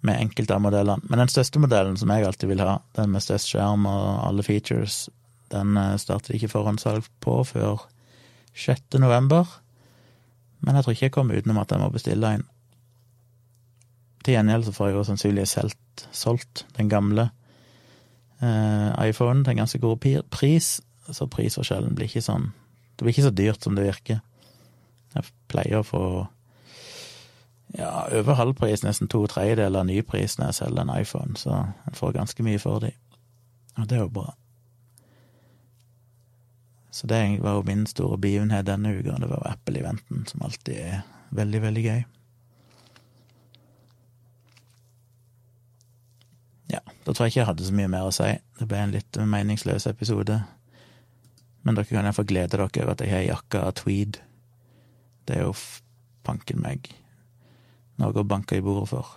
med 0.07 0.19
enkelte 0.21 0.55
av 0.55 0.63
modellene. 0.63 1.03
Men 1.09 1.21
den 1.23 1.31
største 1.31 1.61
modellen 1.61 1.97
som 1.99 2.11
jeg 2.13 2.25
alltid 2.25 2.51
vil 2.51 2.63
ha, 2.63 2.79
den 2.97 3.13
med 3.13 3.23
størst 3.23 3.51
skjerm 3.51 3.85
og 3.89 4.09
alle 4.27 4.45
features, 4.47 5.05
den 5.51 5.75
startet 5.75 6.03
starter 6.03 6.33
de 6.33 6.39
ikke 6.41 6.51
forhåndssalg 6.51 7.07
på 7.23 7.39
før 7.47 7.85
6. 8.57 8.99
november. 8.99 9.47
Men 10.59 10.75
jeg 10.75 10.83
tror 10.83 10.95
ikke 10.95 11.07
jeg 11.07 11.15
kommer 11.15 11.37
utenom 11.37 11.61
at 11.61 11.71
jeg 11.71 11.81
må 11.81 11.89
bestille 11.93 12.33
en. 12.37 12.45
Til 14.25 14.35
gjengjeld 14.35 14.67
så 14.67 14.73
får 14.75 14.89
jeg 14.89 14.97
jo 14.97 15.03
sannsynligvis 15.07 15.55
solgt, 15.55 16.07
solgt 16.11 16.65
den 16.75 16.89
gamle 16.91 17.29
eh, 18.41 18.89
iPhonen 19.07 19.45
til 19.45 19.53
en 19.53 19.61
ganske 19.63 19.79
god 19.79 20.23
pris, 20.33 20.71
så 21.07 21.29
prisforskjellen 21.31 21.95
blir 21.95 22.09
ikke 22.09 22.25
sånn 22.25 22.49
Det 22.97 23.05
blir 23.05 23.13
ikke 23.13 23.27
så 23.29 23.35
dyrt 23.37 23.63
som 23.63 23.75
det 23.77 23.85
virker. 23.85 24.17
Jeg 25.13 25.31
pleier 25.47 25.79
å 25.79 25.85
få 25.85 26.01
ja, 27.75 28.07
over 28.11 28.33
halv 28.33 28.53
pris, 28.55 28.83
nesten 28.83 29.09
to 29.11 29.25
tredjedeler 29.27 29.81
av 29.81 29.87
nypris 29.89 30.37
når 30.37 30.51
jeg 30.51 30.59
selger 30.61 30.83
en 30.85 30.93
iPhone, 31.01 31.37
så 31.37 31.63
jeg 31.85 31.99
får 31.99 32.15
ganske 32.15 32.43
mye 32.43 32.59
for 32.61 32.83
dem. 32.83 32.95
Og 33.77 33.89
det 33.89 33.97
er 33.97 34.05
jo 34.05 34.11
bra. 34.13 34.33
Så 36.91 37.07
det 37.07 37.19
var 37.43 37.59
jo 37.59 37.65
min 37.67 37.85
store 37.85 38.17
begivenhet 38.17 38.65
denne 38.65 38.95
uka, 38.95 39.17
det 39.21 39.29
var 39.29 39.51
Apple-eventen, 39.51 40.25
som 40.25 40.41
alltid 40.41 40.77
er 40.81 41.01
veldig, 41.29 41.61
veldig 41.61 41.83
gøy. 41.83 42.05
Ja, 46.71 46.79
da 47.05 47.13
tror 47.13 47.25
jeg 47.27 47.31
ikke 47.31 47.39
jeg 47.39 47.49
hadde 47.51 47.67
så 47.67 47.75
mye 47.75 47.91
mer 47.91 48.07
å 48.07 48.15
si. 48.15 48.31
Det 48.59 48.67
ble 48.67 48.79
en 48.81 48.95
litt 48.95 49.19
meningsløs 49.19 49.85
episode. 49.87 50.39
Men 51.63 51.77
dere 51.77 51.87
kan 51.87 52.07
iallfall 52.07 52.27
glede 52.27 52.55
dere 52.55 52.65
over 52.67 52.95
at 52.95 53.03
jeg 53.03 53.13
har 53.13 53.27
jakka 53.27 53.61
av 53.67 53.75
tweed. 53.77 54.19
Det 55.27 55.37
er 55.37 55.45
jo 55.45 55.53
panken 56.27 56.63
meg 56.63 56.89
noe 58.01 58.13
å 58.13 58.27
banke 58.27 58.57
i 58.57 58.63
bordet 58.63 58.89
for. 58.91 59.15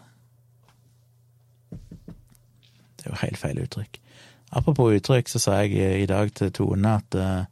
Det 1.70 3.06
er 3.06 3.12
jo 3.12 3.20
helt 3.22 3.40
feil 3.40 3.60
uttrykk. 3.62 4.00
Apropos 4.50 4.92
uttrykk, 4.96 5.30
så 5.30 5.40
sa 5.40 5.60
jeg 5.62 6.02
i 6.02 6.08
dag 6.10 6.32
til 6.34 6.50
Tone 6.52 6.96
at 6.98 7.16
uh, 7.16 7.44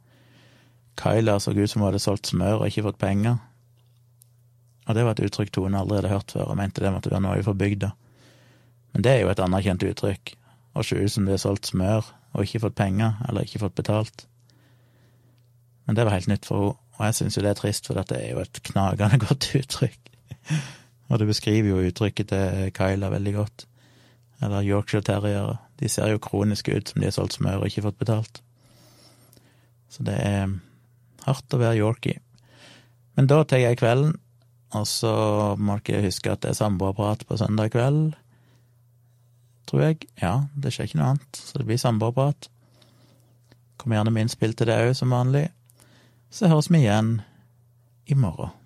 Kyla 0.99 1.37
så 1.39 1.53
ut 1.55 1.69
som 1.69 1.81
hun 1.81 1.89
hadde 1.89 2.01
solgt 2.03 2.27
smør 2.27 2.59
og 2.59 2.67
ikke 2.67 2.83
fått 2.89 2.99
penger. 2.99 3.39
Og 4.89 4.97
det 4.97 5.05
var 5.05 5.15
et 5.15 5.23
uttrykk 5.29 5.53
Tone 5.55 5.79
aldri 5.79 6.01
hadde 6.01 6.11
hørt 6.11 6.33
før, 6.35 6.51
og 6.51 6.59
mente 6.59 6.83
det 6.83 6.91
måtte 6.93 7.11
være 7.13 7.23
noe 7.23 7.45
for 7.45 7.57
bygda. 7.57 7.93
Men 8.93 9.05
det 9.05 9.13
er 9.13 9.23
jo 9.23 9.31
et 9.31 9.41
anerkjent 9.43 9.85
uttrykk, 9.85 10.33
å 10.75 10.85
se 10.85 10.97
ut 10.97 11.13
som 11.13 11.25
det 11.25 11.37
er 11.37 11.41
solgt 11.41 11.69
smør 11.69 12.11
og 12.33 12.43
ikke 12.45 12.61
fått 12.65 12.77
penger, 12.77 13.15
eller 13.29 13.45
ikke 13.45 13.61
fått 13.63 13.77
betalt. 13.77 14.25
Men 15.85 15.97
det 15.97 16.05
var 16.05 16.17
helt 16.17 16.29
nytt 16.29 16.45
for 16.45 16.61
henne, 16.61 16.85
og 16.99 17.05
jeg 17.07 17.15
syns 17.15 17.37
jo 17.37 17.41
det 17.45 17.53
er 17.53 17.55
trist, 17.55 17.85
for 17.87 17.95
dette 17.95 18.17
er 18.19 18.33
jo 18.33 18.41
et 18.43 18.59
knagende 18.67 19.21
godt 19.25 19.45
uttrykk. 19.55 20.09
Og 21.09 21.19
det 21.19 21.27
beskriver 21.29 21.71
jo 21.71 21.89
uttrykket 21.89 22.29
til 22.31 22.71
Kyla 22.77 23.09
veldig 23.09 23.33
godt. 23.33 23.65
Eller 24.45 24.63
Yorkshire 24.63 25.03
Terriere. 25.03 25.57
De 25.79 25.89
ser 25.89 26.13
jo 26.13 26.21
kronisk 26.21 26.69
ut 26.69 26.89
som 26.89 27.01
de 27.01 27.09
har 27.09 27.15
solgt 27.15 27.39
smør 27.39 27.63
og 27.63 27.69
ikke 27.69 27.83
fått 27.87 27.99
betalt. 27.99 28.41
Så 29.89 30.05
det 30.05 30.15
er 30.21 30.59
Hardt 31.25 31.53
å 31.53 31.59
være 31.59 31.79
yorkie. 31.81 32.21
Men 33.17 33.27
da 33.27 33.41
tar 33.43 33.59
jeg 33.59 33.79
kvelden, 33.81 34.13
og 34.77 34.85
så 34.87 35.11
må 35.59 35.79
dere 35.83 36.05
huske 36.05 36.31
at 36.31 36.43
det 36.45 36.53
er 36.53 36.59
samboerprat 36.61 37.25
på 37.27 37.37
søndag 37.41 37.73
kveld. 37.73 38.13
Tror 39.69 39.83
jeg. 39.83 40.07
Ja, 40.21 40.47
det 40.55 40.71
skjer 40.73 40.89
ikke 40.89 41.01
noe 41.01 41.11
annet, 41.15 41.41
så 41.41 41.59
det 41.59 41.67
blir 41.67 41.81
samboerprat. 41.81 42.49
Kom 43.81 43.95
gjerne 43.95 44.13
med 44.13 44.27
innspill 44.27 44.55
til 44.57 44.69
det 44.69 44.79
òg, 44.79 44.93
som 44.97 45.13
vanlig. 45.13 45.49
Så 46.33 46.49
høres 46.51 46.71
vi 46.71 46.83
igjen 46.85 47.19
i 48.09 48.17
morgen. 48.17 48.58